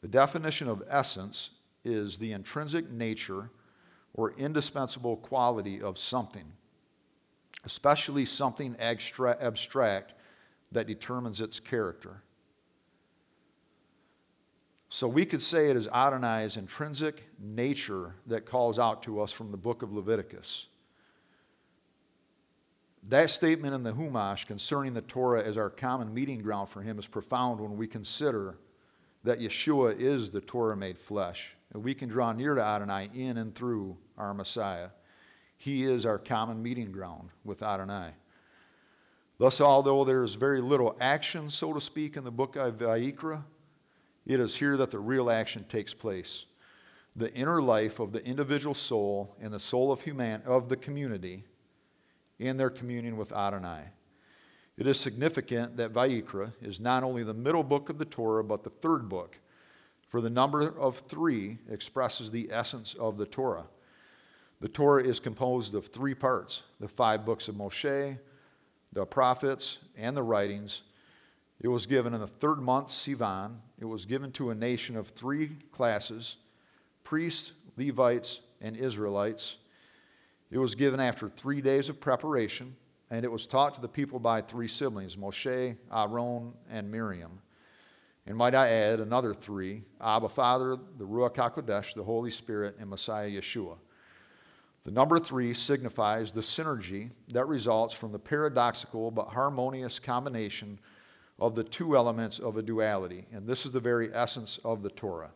The 0.00 0.08
definition 0.08 0.68
of 0.68 0.82
essence 0.88 1.50
is 1.84 2.18
the 2.18 2.32
intrinsic 2.32 2.90
nature 2.90 3.50
or 4.14 4.32
indispensable 4.32 5.16
quality 5.16 5.82
of 5.82 5.98
something, 5.98 6.52
especially 7.64 8.24
something 8.24 8.76
extra- 8.78 9.36
abstract 9.40 10.14
that 10.70 10.86
determines 10.86 11.40
its 11.40 11.58
character. 11.58 12.22
So 14.88 15.08
we 15.08 15.24
could 15.24 15.42
say 15.42 15.70
it 15.70 15.76
is 15.76 15.88
Adonai's 15.88 16.56
intrinsic 16.56 17.24
nature 17.40 18.14
that 18.28 18.46
calls 18.46 18.78
out 18.78 19.02
to 19.04 19.20
us 19.20 19.32
from 19.32 19.50
the 19.50 19.56
book 19.56 19.82
of 19.82 19.92
Leviticus. 19.92 20.68
That 23.08 23.28
statement 23.28 23.74
in 23.74 23.82
the 23.82 23.92
Humash 23.92 24.46
concerning 24.46 24.94
the 24.94 25.02
Torah 25.02 25.42
as 25.42 25.58
our 25.58 25.68
common 25.68 26.14
meeting 26.14 26.40
ground 26.40 26.70
for 26.70 26.80
him 26.80 26.98
is 26.98 27.06
profound 27.06 27.60
when 27.60 27.76
we 27.76 27.86
consider 27.86 28.56
that 29.24 29.40
Yeshua 29.40 29.98
is 29.98 30.30
the 30.30 30.40
Torah 30.40 30.76
made 30.76 30.98
flesh. 30.98 31.54
And 31.72 31.84
we 31.84 31.94
can 31.94 32.08
draw 32.08 32.32
near 32.32 32.54
to 32.54 32.62
Adonai 32.62 33.10
in 33.14 33.36
and 33.36 33.54
through 33.54 33.98
our 34.16 34.32
Messiah. 34.32 34.88
He 35.58 35.84
is 35.84 36.06
our 36.06 36.18
common 36.18 36.62
meeting 36.62 36.92
ground 36.92 37.28
with 37.44 37.62
Adonai. 37.62 38.12
Thus, 39.36 39.60
although 39.60 40.04
there 40.04 40.22
is 40.22 40.34
very 40.34 40.62
little 40.62 40.96
action, 40.98 41.50
so 41.50 41.74
to 41.74 41.80
speak, 41.80 42.16
in 42.16 42.24
the 42.24 42.30
book 42.30 42.56
of 42.56 42.78
Vayikra, 42.78 43.42
it 44.24 44.40
is 44.40 44.56
here 44.56 44.78
that 44.78 44.90
the 44.90 44.98
real 44.98 45.30
action 45.30 45.64
takes 45.68 45.92
place. 45.92 46.46
The 47.16 47.32
inner 47.34 47.60
life 47.60 48.00
of 48.00 48.12
the 48.12 48.24
individual 48.24 48.74
soul 48.74 49.36
and 49.40 49.52
the 49.52 49.60
soul 49.60 49.92
of, 49.92 50.02
human, 50.02 50.42
of 50.42 50.68
the 50.68 50.76
community 50.76 51.44
in 52.38 52.56
their 52.56 52.70
communion 52.70 53.16
with 53.16 53.32
Adonai. 53.32 53.84
It 54.76 54.86
is 54.86 54.98
significant 54.98 55.76
that 55.76 55.92
Vayikra 55.92 56.52
is 56.60 56.80
not 56.80 57.04
only 57.04 57.22
the 57.22 57.34
middle 57.34 57.62
book 57.62 57.88
of 57.88 57.98
the 57.98 58.04
Torah, 58.04 58.42
but 58.42 58.64
the 58.64 58.70
third 58.70 59.08
book, 59.08 59.38
for 60.08 60.20
the 60.20 60.30
number 60.30 60.76
of 60.78 60.98
three 61.08 61.58
expresses 61.68 62.30
the 62.30 62.48
essence 62.50 62.94
of 62.94 63.16
the 63.16 63.26
Torah. 63.26 63.66
The 64.60 64.68
Torah 64.68 65.04
is 65.04 65.20
composed 65.20 65.74
of 65.74 65.86
three 65.86 66.14
parts 66.14 66.62
the 66.80 66.88
five 66.88 67.24
books 67.24 67.48
of 67.48 67.54
Moshe, 67.54 68.18
the 68.92 69.06
prophets, 69.06 69.78
and 69.96 70.16
the 70.16 70.22
writings. 70.22 70.82
It 71.60 71.68
was 71.68 71.86
given 71.86 72.14
in 72.14 72.20
the 72.20 72.26
third 72.26 72.60
month, 72.60 72.88
Sivan. 72.88 73.56
It 73.78 73.84
was 73.84 74.04
given 74.06 74.32
to 74.32 74.50
a 74.50 74.54
nation 74.54 74.96
of 74.96 75.08
three 75.08 75.56
classes 75.72 76.36
priests, 77.04 77.52
Levites, 77.76 78.40
and 78.60 78.76
Israelites. 78.76 79.56
It 80.54 80.58
was 80.58 80.76
given 80.76 81.00
after 81.00 81.28
three 81.28 81.60
days 81.60 81.88
of 81.88 82.00
preparation, 82.00 82.76
and 83.10 83.24
it 83.24 83.32
was 83.32 83.44
taught 83.44 83.74
to 83.74 83.80
the 83.80 83.88
people 83.88 84.20
by 84.20 84.40
three 84.40 84.68
siblings 84.68 85.16
Moshe, 85.16 85.76
Aaron, 85.92 86.52
and 86.70 86.92
Miriam. 86.92 87.40
And 88.24 88.36
might 88.36 88.54
I 88.54 88.68
add 88.68 89.00
another 89.00 89.34
three 89.34 89.82
Abba 90.00 90.28
Father, 90.28 90.76
the 90.96 91.08
Ruach 91.08 91.34
HaKodesh, 91.34 91.94
the 91.94 92.04
Holy 92.04 92.30
Spirit, 92.30 92.76
and 92.78 92.88
Messiah 92.88 93.28
Yeshua. 93.28 93.78
The 94.84 94.92
number 94.92 95.18
three 95.18 95.54
signifies 95.54 96.30
the 96.30 96.40
synergy 96.40 97.10
that 97.32 97.48
results 97.48 97.92
from 97.92 98.12
the 98.12 98.20
paradoxical 98.20 99.10
but 99.10 99.30
harmonious 99.30 99.98
combination 99.98 100.78
of 101.40 101.56
the 101.56 101.64
two 101.64 101.96
elements 101.96 102.38
of 102.38 102.56
a 102.56 102.62
duality. 102.62 103.26
And 103.32 103.48
this 103.48 103.66
is 103.66 103.72
the 103.72 103.80
very 103.80 104.14
essence 104.14 104.60
of 104.64 104.84
the 104.84 104.90
Torah. 104.90 105.32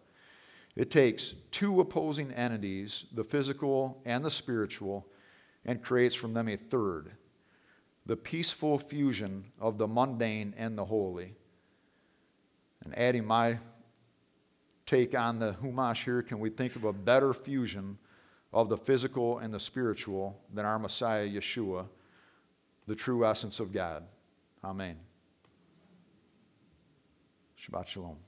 It 0.78 0.92
takes 0.92 1.34
two 1.50 1.80
opposing 1.80 2.30
entities, 2.30 3.06
the 3.12 3.24
physical 3.24 4.00
and 4.04 4.24
the 4.24 4.30
spiritual, 4.30 5.08
and 5.64 5.82
creates 5.82 6.14
from 6.14 6.34
them 6.34 6.48
a 6.48 6.54
third, 6.54 7.10
the 8.06 8.16
peaceful 8.16 8.78
fusion 8.78 9.46
of 9.60 9.76
the 9.76 9.88
mundane 9.88 10.54
and 10.56 10.78
the 10.78 10.84
holy. 10.84 11.34
And 12.84 12.96
adding 12.96 13.26
my 13.26 13.58
take 14.86 15.18
on 15.18 15.40
the 15.40 15.56
Humash 15.60 16.04
here, 16.04 16.22
can 16.22 16.38
we 16.38 16.48
think 16.48 16.76
of 16.76 16.84
a 16.84 16.92
better 16.92 17.34
fusion 17.34 17.98
of 18.52 18.68
the 18.68 18.78
physical 18.78 19.38
and 19.38 19.52
the 19.52 19.58
spiritual 19.58 20.40
than 20.54 20.64
our 20.64 20.78
Messiah, 20.78 21.28
Yeshua, 21.28 21.86
the 22.86 22.94
true 22.94 23.26
essence 23.26 23.58
of 23.58 23.72
God? 23.72 24.04
Amen. 24.62 24.96
Shabbat 27.60 27.88
Shalom. 27.88 28.27